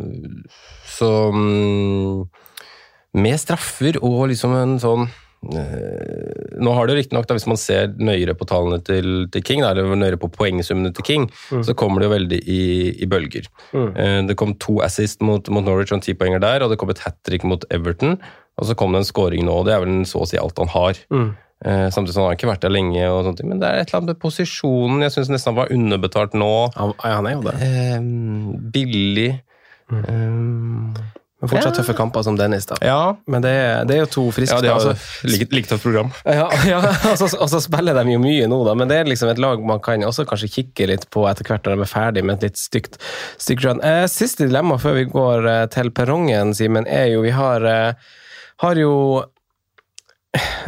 [0.86, 2.28] så um,
[3.18, 5.08] Med straffer og liksom en sånn
[5.42, 9.98] Nå har det riktignok, hvis man ser nøyere på tallene til, til King, da, eller
[9.98, 12.62] nøyere på poengsummene til King, så kommer det jo veldig i,
[13.02, 13.48] i bølger.
[13.74, 14.28] Mm.
[14.28, 17.02] det kom to assist mot, mot Norwich og en tipoenger der, og det kom et
[17.02, 18.20] hat trick mot Everton.
[18.60, 20.60] Og så kom det en scoring nå, og det er vel så å si alt
[20.60, 21.00] han har.
[21.64, 23.90] Eh, samtidig som han har ikke vært der lenge, og sånt, men det er et
[23.90, 25.04] eller annet med posisjonen.
[25.06, 26.52] Jeg syns nesten han var underbetalt nå.
[26.74, 27.54] Han, han er jo det.
[27.68, 27.98] Eh,
[28.74, 29.28] billig.
[29.92, 31.11] Eh,
[31.42, 32.76] Men fortsatt tøffe kamper som Dennis, da.
[32.86, 33.16] ja.
[33.26, 35.82] Men det, er- det er jo to friske ja, de har altså, likt, like tøft
[35.82, 36.12] program.
[36.22, 36.78] Ja, ja
[37.10, 39.42] og, så, og så spiller de jo mye nå, da, men det er liksom et
[39.42, 42.38] lag man kan også kanskje kikke litt på etter hvert når de er ferdig med
[42.38, 43.00] et litt stygt,
[43.42, 43.82] stygt run.
[43.82, 48.14] Eh, siste dilemma før vi går eh, til perrongen, Simen, er jo Vi har, eh,
[48.62, 48.94] har jo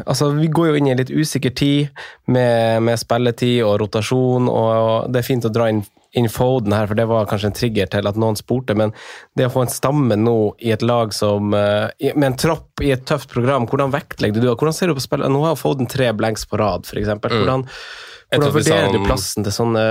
[0.04, 4.50] Altså, Vi går jo inn i en litt usikker tid med, med spilletid og rotasjon,
[4.50, 5.80] og det er fint å dra inn,
[6.14, 8.94] inn Foden her, for det var kanskje en trigger til at noen spurte, men
[9.38, 12.92] det å få en stamme nå i et lag som eh, Med en tropp i
[12.94, 14.54] et tøft program, hvordan vektlegger du det?
[14.54, 15.32] Hvordan ser du på spillet?
[15.32, 17.10] Nå har Foden tre blanks på rad, f.eks.
[17.10, 19.84] Hvordan, Jeg hvordan vurderer du plassen til sånne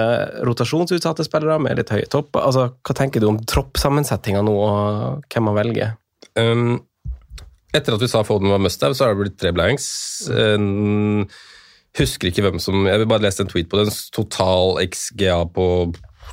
[0.48, 2.48] rotasjonsutsatte spillere med litt høye topper?
[2.48, 5.96] Altså, hva tenker du om troppsammensetninga nå, og hvem man velger?
[6.40, 6.80] Um,
[7.76, 9.86] etter at vi sa Foden var must have, så har det blitt tre blanks.
[10.32, 11.26] Um,
[11.98, 13.90] husker ikke hvem som Jeg vil bare lese en tweet på det.
[13.90, 15.68] En total XGA på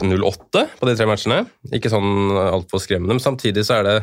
[0.01, 1.45] 0,8 på de tre matchene.
[1.76, 3.97] Ikke sånn altfor skremmende, men samtidig så er det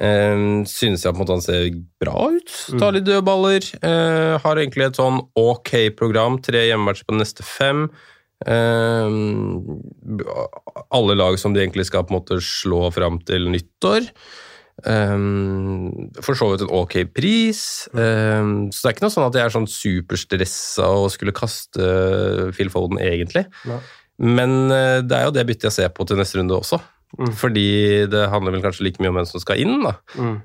[0.00, 1.70] eh, Synes jeg på en måte han ser
[2.02, 2.54] bra ut.
[2.80, 3.70] Tar litt dødballer.
[3.80, 6.40] Eh, har egentlig et sånn ok program.
[6.44, 7.88] Tre hjemmematcher på de neste fem.
[8.46, 9.18] Eh,
[10.90, 14.12] alle lag som de egentlig skal på en måte slå fram til nyttår.
[14.86, 17.62] Um, for så vidt en ok pris.
[17.92, 21.88] Um, så det er ikke noe sånn at jeg er sånn superstressa og skulle kaste
[22.56, 23.46] Phil Foden, egentlig.
[24.20, 26.80] Men uh, det er jo det byttet jeg ser på til neste runde også.
[27.40, 29.96] Fordi det handler vel kanskje like mye om hvem som skal inn, da.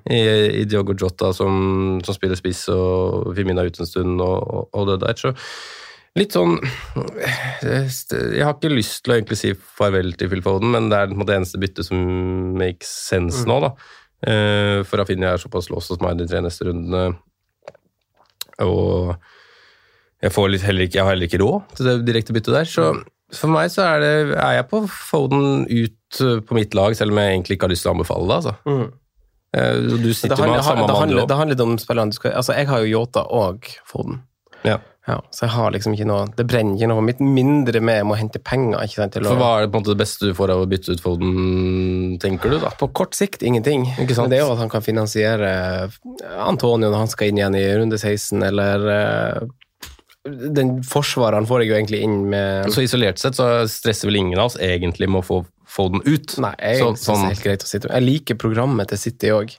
[0.09, 0.21] I,
[0.61, 4.95] I Diogo Jota som, som spiller spiss, og Firmina ute en stund, og, og det
[5.03, 5.19] der.
[5.19, 5.33] Så
[6.15, 6.55] litt sånn
[6.95, 11.13] Jeg har ikke lyst til å egentlig si farvel til Phil Foden, men det er
[11.13, 12.01] det eneste byttet som
[12.57, 13.73] makes sense nå, da.
[14.25, 17.19] Eh, For Rafinha er såpass låst hos meg de tre neste rundene.
[18.63, 19.13] Og
[20.23, 22.71] jeg, får litt, ikke, jeg har heller ikke råd til det direkte byttet der.
[22.71, 22.89] Så
[23.33, 27.15] for meg så er, det, er jeg på Foden ut eh, på mitt lag, selv
[27.15, 28.35] om jeg egentlig ikke har lyst til å anbefale det.
[28.37, 28.55] altså.
[28.69, 28.85] Mm.
[29.55, 32.35] og Du Det sitter handler, med samme mann, det handler litt om spillerne du skal
[32.37, 34.21] Altså, jeg har jo Yota og Foden.
[34.65, 34.77] Ja.
[35.05, 38.07] Ja, så jeg har liksom ikke noe Det brenner ikke noe mitt mindre med jeg
[38.09, 38.79] må hente penger.
[38.81, 39.25] ikke sant, å...
[39.27, 41.03] For hva er det på en måte det beste du får av å bytte ut
[41.03, 42.71] Foden, tenker du da?
[42.79, 43.85] På kort sikt ingenting.
[44.01, 44.25] Ikke sant?
[44.25, 45.51] Men det er jo at han kan finansiere
[46.41, 49.45] Antonio når han skal inn igjen i runde 16, eller eh,
[50.25, 54.39] Den forsvareren får jeg jo egentlig inn med Så isolert sett så stresser vel ingen
[54.41, 56.37] av oss egentlig med å få den ut.
[56.41, 58.97] Nei, jeg Så, synes det sånn, er helt greit å sitte Jeg liker programmet til
[58.97, 59.53] City òg,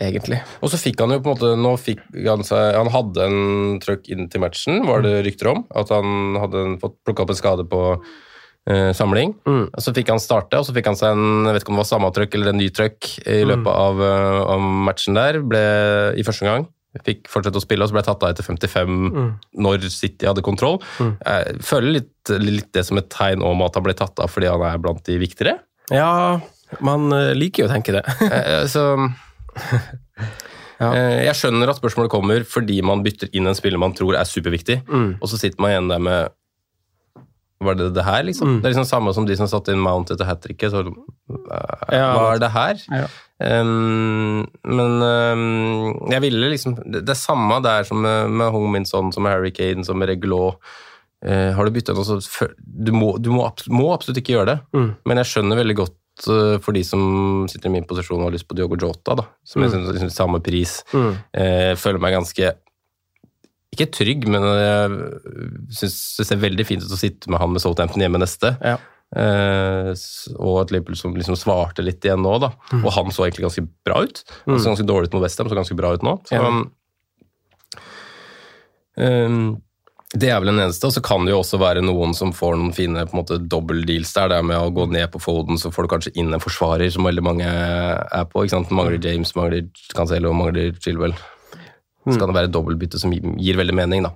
[0.00, 0.38] egentlig.
[0.60, 3.80] og så fikk han jo på en måte Nå fikk han seg Han hadde en
[3.80, 5.64] trøkk inn til matchen, var det rykter om.
[5.74, 7.80] At han hadde fått plukka opp en skade på
[8.68, 9.34] eh, samling.
[9.46, 9.66] Mm.
[9.72, 11.78] Og Så fikk han starte, og så fikk han seg en jeg vet ikke om
[11.80, 13.48] det var samme trøkk eller en ny trøkk i Mm.
[13.52, 15.40] løpet av, eh, av matchen der.
[15.42, 15.64] Ble
[16.18, 16.66] i første gang.
[17.04, 19.30] Fikk fortsette å spille, og så ble jeg tatt av etter 55 Mm.
[19.58, 20.78] når City hadde kontroll.
[20.98, 24.46] Jeg føler litt, litt det som et tegn om at han ble tatt av fordi
[24.48, 25.58] han er blant de viktigere.
[25.90, 26.40] Ja,
[26.80, 28.04] man eh, liker jo å tenke det.
[28.32, 28.82] Eh, Så
[30.78, 30.90] Ja.
[30.92, 34.28] Eh, Jeg skjønner at spørsmålet kommer fordi man bytter inn en spiller man tror er
[34.28, 35.14] superviktig, Mm.
[35.22, 36.28] og så sitter man igjen der med
[37.64, 38.48] Var det det her, liksom?
[38.48, 38.56] Mm.
[38.60, 40.74] Det er liksom samme som de som satte inn Mount etter hat tricket.
[40.74, 42.82] Så uh, Ja, hva er det her?
[42.92, 43.06] Ja.
[43.40, 49.12] Um, men um, jeg ville liksom Det, det er samme der som med, med Hominson,
[49.12, 50.60] som med Harry Kane, som med Reglot.
[51.24, 54.58] Uh, har du bytta noe, så Du, må, du må, må absolutt ikke gjøre det.
[54.76, 54.90] Mm.
[55.08, 57.02] Men jeg skjønner veldig godt eh, for de som
[57.48, 60.20] sitter i min posisjon og har lyst på Diogo Jota, da, som jeg synes, synes
[60.20, 60.78] samme pris.
[60.92, 61.10] Mm.
[61.40, 62.52] Eh, føler meg ganske
[63.76, 64.98] Ikke trygg, men jeg
[65.76, 68.56] syns det ser veldig fint ut å sitte med han med Southampton hjemme neste.
[68.64, 68.78] Ja.
[69.14, 69.92] Eh,
[70.40, 72.50] og et Liverpool som liksom svarte litt igjen nå, da.
[72.72, 72.80] Mm.
[72.82, 74.24] Og han så egentlig ganske bra ut.
[74.48, 76.16] Han så ganske dårlig ut mot Westham, så ganske bra ut nå.
[76.26, 76.48] Så, Ja.
[78.96, 79.62] um,
[80.16, 82.54] det er vel den eneste, og så kan det jo også være noen som får
[82.56, 84.30] noen fine på en måte dobbeltdeals der.
[84.30, 86.88] Det er med å gå ned på Foden, så får du kanskje inn en forsvarer
[86.94, 88.44] som veldig mange er på.
[88.44, 88.70] ikke sant?
[88.70, 91.12] Mangler James, mangler Cancelo, mangler Chilwell.
[92.14, 94.12] Så kan det være dobbeltbytte som gir, veldig mening, da.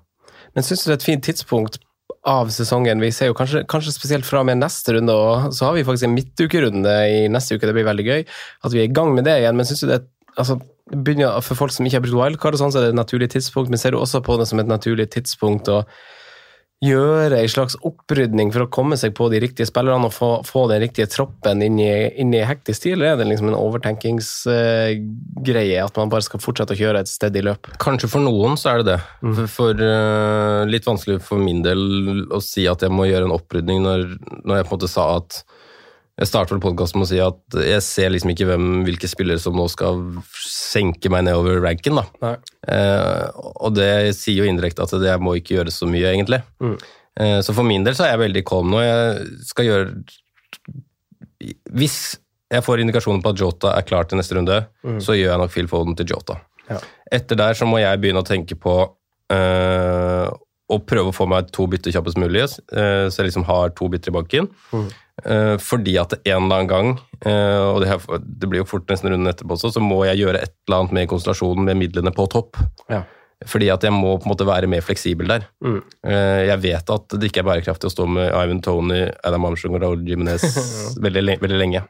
[0.54, 1.80] Men syns du det er et fint tidspunkt
[2.28, 3.02] av sesongen?
[3.02, 5.86] Vi ser jo kanskje, kanskje spesielt fra og med neste runde, og så har vi
[5.86, 7.66] faktisk en midtukerunde i neste uke.
[7.66, 9.58] Det blir veldig gøy at vi er i gang med det igjen.
[9.58, 10.02] Men syns du det
[10.36, 10.60] altså,
[10.90, 13.30] begynner, For folk som ikke har brukt wildcard, og sånn, så er det et naturlig
[13.34, 15.82] tidspunkt, men ser du også på det som et naturlig tidspunkt å
[16.80, 20.60] gjøre en slags opprydning for å komme seg på de riktige spillerne og få, få
[20.70, 25.84] den riktige troppen inn i, inn i hektisk tid, eller er det liksom en overtenkingsgreie
[25.84, 27.62] at man bare skal fortsette å kjøre et steady løp?
[27.84, 29.00] Kanskje for noen så er det det.
[29.20, 31.80] For, for uh, litt vanskelig for min del
[32.32, 33.98] å si at jeg må gjøre en opprydning når,
[34.40, 35.30] når jeg på en måte sa at
[36.20, 39.40] Jeg starter vel podkasten med å si at jeg ser liksom ikke hvem, hvilke spillere
[39.40, 40.02] som nå skal
[40.36, 41.96] senke meg nedover ranken.
[41.96, 42.34] da.
[42.68, 46.42] Eh, og det sier jo indirekte at jeg må ikke gjøre så mye, egentlig.
[47.16, 48.82] Eh, så for min del så er jeg veldig calm nå.
[48.84, 49.86] Jeg skal gjøre
[51.72, 51.96] Hvis
[52.52, 54.60] jeg får indikasjoner på at Jota er klar til neste runde,
[55.00, 56.36] så gjør jeg nok Phil Foden til Jota.
[56.68, 56.82] Ja.
[57.10, 58.76] Etter der så må jeg begynne å tenke på
[59.32, 60.28] eh,
[60.70, 63.88] å prøve å få meg to bytter kjappest mulig, eh, så jeg liksom har to
[63.90, 64.50] bytter i banken.
[64.74, 64.90] Eh,
[65.60, 66.90] fordi at en eller annen gang,
[67.26, 70.54] eh, og det, blir jo fort nesten runden etterpå også, så må jeg gjøre et
[70.68, 72.56] eller annet med konsentrasjonen med midlene på topp.
[72.88, 73.02] Ja.
[73.48, 75.46] Fordi at jeg må på en måte være mer fleksibel der.
[75.64, 75.78] Mm.
[76.04, 79.78] Eh, Jeg vet at det ikke er bærekraftig å stå med Ivan Tony, Adam Armstrong
[79.78, 80.44] og Raoul Jimenez
[81.04, 81.80] veldig, le- veldig lenge.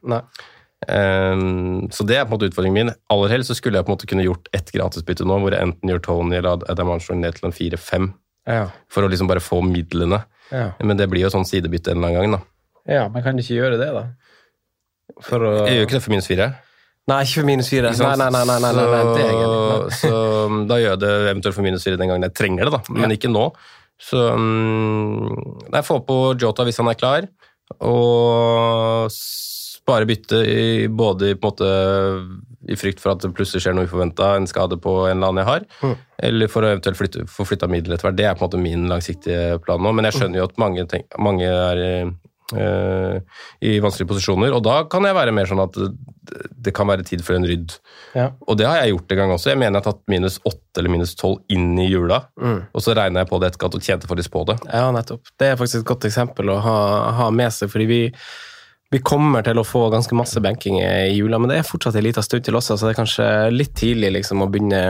[0.88, 2.92] Um, så det er på en måte utfordringen min.
[3.12, 5.66] Aller helst så skulle jeg på en måte kunne gjort ett gratisbytte nå, hvor jeg
[5.66, 8.06] enten gjør Tony eller Adam Armstrong ned til en 4-5,
[8.48, 8.62] Ja.
[8.88, 10.22] for å liksom bare få midlene.
[10.50, 10.70] Ja.
[10.80, 12.40] Men det blir jo sånn sidebytte en eller annen gang, da.
[12.88, 14.04] Ja, men kan du ikke gjøre det, da?
[15.26, 16.48] For å Jeg gjør ikke det for minus fire.
[17.10, 17.90] Nei, ikke for minus fire.
[17.90, 20.10] Nei, nei, nei, nei, nei, nei, det er jeg enig så,
[20.70, 22.80] da gjør jeg det eventuelt for minus fire den gangen jeg trenger det, da.
[22.94, 23.48] Men ikke nå.
[24.00, 25.26] Så um,
[25.74, 27.26] Nei, få på Jota hvis han er klar,
[27.84, 31.68] og spare bytte i, både i, på en måte,
[32.70, 35.42] i frykt for at det plutselig skjer noe uforventa, en skade på en eller annen
[35.42, 35.94] jeg har, Mm.
[36.30, 38.18] eller for å eventuelt flytte, få flytta midler etter hvert.
[38.20, 40.86] Det er på en måte min langsiktige plan nå, men jeg skjønner jo at mange,
[40.90, 42.12] tenk, mange er
[42.56, 47.22] i vanskelige posisjoner, og da kan jeg være mer sånn at det, kan være tid
[47.26, 47.76] for en rydd.
[48.14, 48.28] Ja.
[48.46, 49.50] Og det har jeg gjort en gang også.
[49.52, 52.60] Jeg mener jeg har tatt minus åtte eller minus tolv inn i jula, Mm.
[52.74, 54.58] og så regna jeg på det etterkant og tjente faktisk på det.
[54.72, 55.22] Ja, nettopp.
[55.38, 56.76] Det er faktisk et godt eksempel å ha,
[57.20, 58.00] ha med seg, fordi vi,
[58.90, 62.02] vi kommer til å få ganske masse banking i jula, men det er fortsatt en
[62.02, 64.80] liten stund til også, så det er kanskje litt tidlig liksom, å begynne,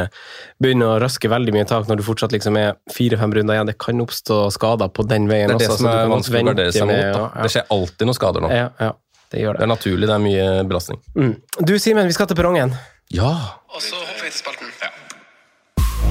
[0.62, 3.68] begynne å røske veldig mye tak når du fortsatt liksom er fire-fem runder igjen.
[3.68, 5.58] Det kan oppstå skader på den veien også.
[5.58, 5.82] Det er det også.
[5.84, 6.96] som er vanskelig å gardere seg mot.
[6.96, 7.20] med Da.
[7.26, 8.48] å- Det skjer alltid noen skader nå.
[8.56, 8.92] Ja, ja,
[9.30, 9.68] det gjør Det det.
[9.68, 10.98] er naturlig, det er mye belastning.
[11.16, 11.34] Mm.
[11.66, 12.72] Du, Simen, vi skal til perrongen.
[13.12, 13.32] Ja!
[13.74, 14.72] Og så hopper vi til spalten.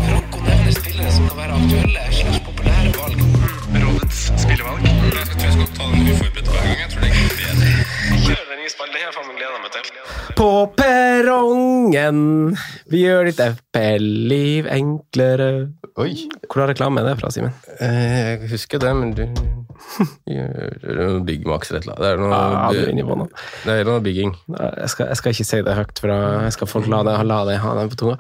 [0.06, 3.18] Franco nevner spillere som kan være aktuelle slags populære valg.
[3.82, 4.82] Rådets spillevalg.
[4.86, 6.79] Jeg tror jeg skal ta den uforberedt hver gang.
[10.40, 12.20] På perrongen,
[12.92, 15.50] vi gjør ditt FPL-liv enklere.
[16.00, 16.14] Oi.
[16.48, 17.54] Hvor reklame er det fra, Simen?
[17.80, 19.34] Eh, Jeg husker det, men du er
[21.26, 22.02] Big Max eller et eller annet.
[22.02, 24.34] Det er noe, Ah, bigging.
[24.50, 27.40] Jeg skal, jeg skal ikke si det høyt, for jeg skal folk la det, la
[27.50, 28.18] det ha den på tunga.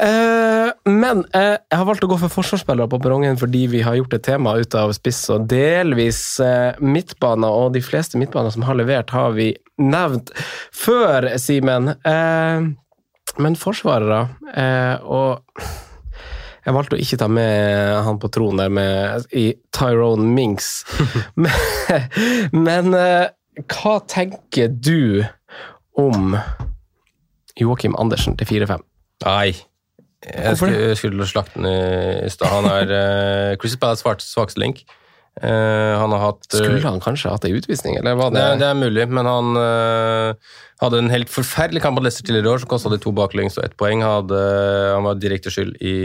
[0.00, 3.98] Eh, men eh, jeg har valgt å gå for forsvarsspillere på perrongen fordi vi har
[3.98, 8.66] gjort et tema ut av spiss og delvis eh, midtbaner, og de fleste midtbaner som
[8.68, 10.30] har levert, har vi nevnt
[10.74, 11.94] før, Simen.
[12.06, 12.70] Eh,
[13.42, 15.42] men forsvarere, eh, og
[16.64, 20.70] jeg valgte å ikke ta med han på tronen der med, i Tyrone Minks.
[21.44, 23.28] men men eh,
[23.70, 25.22] hva tenker du
[26.00, 26.34] om
[27.60, 28.82] Joakim Andersen til 4-5?
[29.24, 29.54] Nei.
[30.24, 32.48] Jeg skulle, jeg skulle slakte den i stad.
[32.48, 34.82] Han er uh, Chris Palace svakeste link.
[35.42, 38.58] Eh, han har hatt eh, Skulle han kanskje hatt ei utvisning, eller var det det,
[38.60, 42.52] det er mulig, men han eh, hadde en helt forferdelig kamp mot Leicester tidligere i
[42.52, 44.04] år, som kosta de to baklengs og ett poeng.
[44.06, 44.38] Hadde,
[44.94, 45.96] han var direkte skyld i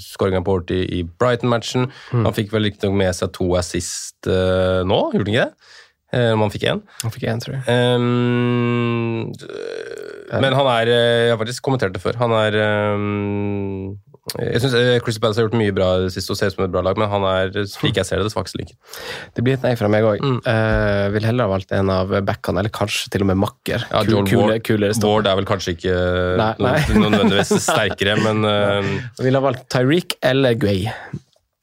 [0.00, 1.90] skåringa på Horty i Brighton-matchen.
[2.14, 2.24] Mm.
[2.24, 5.78] Han fikk vel riktignok med seg to assist uh, nå, gjorde han ikke det?
[6.12, 6.80] Om han fikk én.
[7.00, 7.62] Han fikk én, tror jeg.
[7.96, 9.30] Um,
[10.44, 12.18] men han er Jeg har faktisk kommentert det før.
[12.20, 13.94] Han er ehm,
[14.38, 16.80] Jeg syns Chris Palace har gjort mye bra sist og ser ut som et bra
[16.86, 18.76] lag, men han er, slik jeg ser det, det svakeste linken.
[19.34, 20.22] Det blir et nei fra meg òg.
[20.22, 20.38] Mm.
[21.16, 23.82] vil heller ha valgt en av backene, eller kanskje til og med makker.
[23.90, 25.02] Ja, Joel kule- Ward.
[25.02, 25.96] Ward er vel kanskje ikke
[26.38, 26.76] Nei, nei.
[26.94, 28.94] Noen, nødvendigvis sterkere, men uh,
[29.26, 30.86] Ville ha valgt Tyreek eller Guay.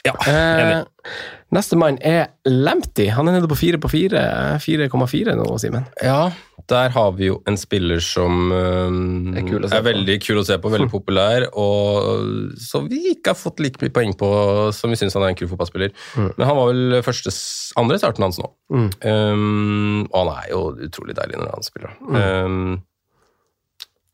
[0.06, 0.84] ja, enig.
[0.84, 1.16] Eh,
[1.56, 3.08] neste mann er Lamptey.
[3.16, 4.22] Han er nede på fire på fire.
[4.62, 5.88] 4,4 nå, Simen.
[6.04, 6.28] Ja,
[6.70, 10.58] der har vi jo en spiller som ehm, Er kul er, veldig kul å se
[10.62, 14.30] på, veldig populær, og så vi ikke har fått like mye poeng på
[14.76, 15.94] som vi syns han er en kul fotballspiller.
[16.18, 17.34] Men han var vel første,
[17.80, 18.52] andre starten hans nå.
[18.74, 18.90] Mm.
[19.04, 21.98] Um, og han er jo utrolig deilig når han spiller.
[22.20, 22.78] Ehm,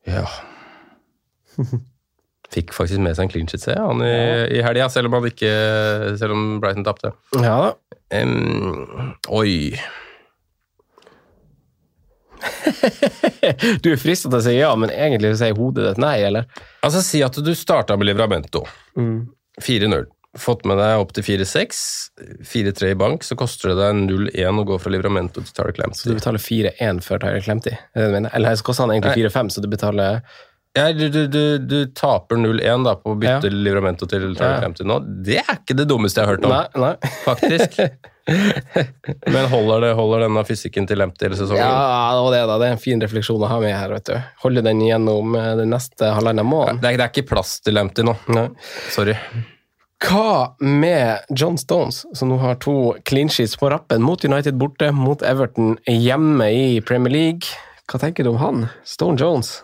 [0.06, 0.28] ja
[2.54, 4.16] Fikk faktisk med seg en clean shit, ser han i,
[4.54, 5.50] i helga, selv om han ikke
[6.20, 7.12] Selv om Brighton tapte.
[7.42, 7.72] Ja da.
[9.34, 9.74] Oi
[13.84, 16.48] Du er fristet til å si ja, men egentlig sier hodet ditt nei, eller?
[16.86, 18.66] Altså, si at du starta med Livramento.
[18.98, 19.28] Mm.
[19.62, 20.08] 4-0.
[20.36, 21.78] Fått med deg opp til 4-6.
[22.44, 26.12] 4-3 i bank, så koster det deg 0-1 å gå fra Livramento til Tarek Så
[26.12, 27.24] du betaler 4-1 før?
[27.30, 28.34] Er du mener?
[28.36, 30.20] Eller så koster han egentlig 4-5, så du betaler
[30.76, 33.54] Ja, du, du, du, du taper 0-1 da på å bytte Ja.
[33.68, 34.88] Livramento til Tarek Ja.
[34.90, 34.98] Nå.
[35.24, 37.14] Det er ikke det dummeste jeg har hørt om, Nei, nei.
[37.24, 37.80] faktisk.
[39.36, 41.62] Men holder, det, holder denne fysikken til Lempty hele sesongen?
[41.62, 42.58] Ja, det var det, da.
[42.62, 44.16] Det er en fin refleksjon å ha med her, vet du.
[44.44, 46.82] Holde den gjennom eh, den neste halvannen måneden.
[46.84, 48.16] Det det er ikke plass til Lempty nå.
[48.36, 48.48] Nei.
[48.96, 49.16] Sorry.
[50.06, 52.74] Hva med John Stones, som nå har to
[53.08, 57.48] clean sheets på rappen mot United borte, mot Everton hjemme i Premier League?
[57.88, 58.66] Hva tenker du om han?
[58.84, 59.62] Stone Jones?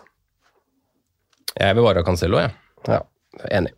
[1.58, 2.52] Jeg vil ha Cancelo, jeg.
[2.88, 3.00] Ja,
[3.50, 3.72] enig.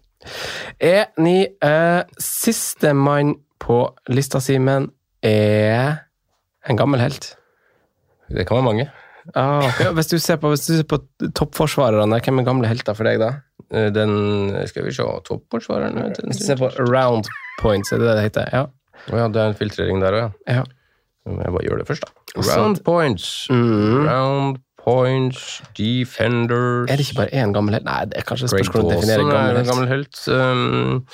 [0.80, 1.38] Enig.
[1.64, 3.78] Eh, Sistemann på
[4.12, 4.90] lista, Simen,
[5.24, 6.04] er
[6.68, 7.34] en gammel helt.
[8.28, 8.86] Det kan være mange.
[9.32, 9.88] Ah, okay.
[9.96, 10.98] hvis, du ser på, hvis du ser på
[11.32, 13.30] toppforsvarerne, hvem er gamle helter for deg, da?
[13.72, 15.96] Eh, Den Skal vi se Toppforsvareren
[16.26, 17.30] Hvis du ser på round
[17.62, 18.50] points, er det det det heter?
[18.52, 18.66] Ja.
[19.08, 20.60] Oh, ja, det er en filtrering der òg, ja.
[20.60, 20.64] ja.
[21.24, 22.44] Jeg bare gjør det først, da.
[22.50, 23.26] Round points.
[23.48, 24.04] Mm.
[24.04, 27.86] Round points, defenders Er det ikke bare én gammel helt?
[27.88, 29.70] Nei, det er kanskje et spørsmål å definere er gammel helt.
[29.70, 30.20] gammel helt.
[30.28, 31.06] Um,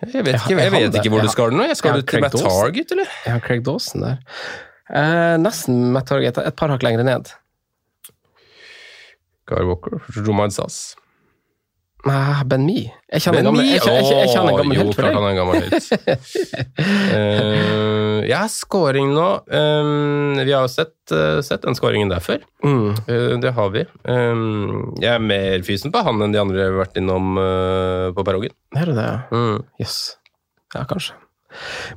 [0.00, 1.66] jeg vet ikke, jeg jeg vet ikke hvor du skal nå.
[1.68, 3.12] Jeg skal til Matt Target, eller?
[3.26, 4.16] Jeg har Craig Dawson der.
[4.90, 7.28] Eh, nesten Matt Target, et par hakk lenger ned.
[9.50, 10.96] Guy Walker, Romain Sass.
[12.08, 12.86] Ah, Ben Mi.
[13.12, 15.18] Jeg kjenner han en Ben gammel, er ikke han en gammel helt for klart deg?
[15.18, 15.84] han er en gammel helt.
[17.10, 19.26] Eh, ja, scoring nå.
[19.48, 22.44] Um, vi har jo sett, uh, sett den scoringen der før.
[22.64, 22.92] Mm.
[23.08, 23.84] Uh, det har vi.
[24.04, 28.06] Um, jeg er mer fysen på han enn de andre jeg har vært innom eh,
[28.16, 28.54] på perrongen.
[28.76, 29.10] Er det det?
[29.34, 29.58] Mm.
[29.82, 29.98] Yes.
[30.74, 31.16] Ja, kanskje.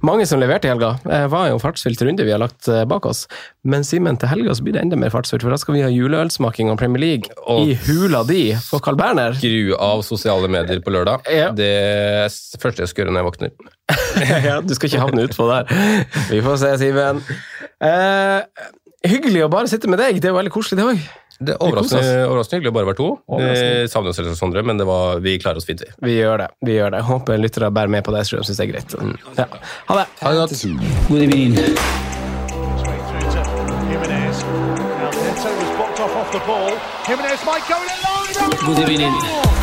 [0.03, 0.93] Mange som leverte i helga.
[1.05, 3.25] Det var jo fartsfylt runde vi har lagt eh, bak oss.
[3.63, 5.91] Men Simen, til helga så blir det enda mer fartsfylt, for da skal vi ha
[5.93, 9.37] juleølsmaking og Premier League Og- i hula di på Carl Berner.
[9.39, 11.25] Skru av sosiale medier på lørdag.
[11.31, 11.51] Ja.
[11.55, 13.73] Det er det første jeg skal gjøre når jeg våkner.
[14.49, 15.73] ja, du skal ikke havne utpå der.
[16.31, 17.23] Vi får se, Simen.
[17.83, 18.69] Eh,
[19.09, 20.19] hyggelig å bare sitte med deg.
[20.21, 21.03] Det er jo veldig koselig, det òg.
[21.43, 23.09] Det er overraskende, det overraskende, overraskende hyggelig å bare være to.
[23.39, 25.89] Vi savner oss selvsagt Sondre, men det var, vi klarer oss fint, vi.
[26.07, 26.49] Vi gjør det.
[26.65, 27.01] vi gjør det.
[27.09, 28.23] Håper lyttere bærer med på det.
[28.27, 28.95] Jeg syns det er greit.
[29.37, 29.47] Ja.
[29.89, 30.07] Ha det.
[30.23, 30.55] Ha det godt.
[30.57, 31.53] Straight evening.
[38.65, 39.62] Good Jimenez.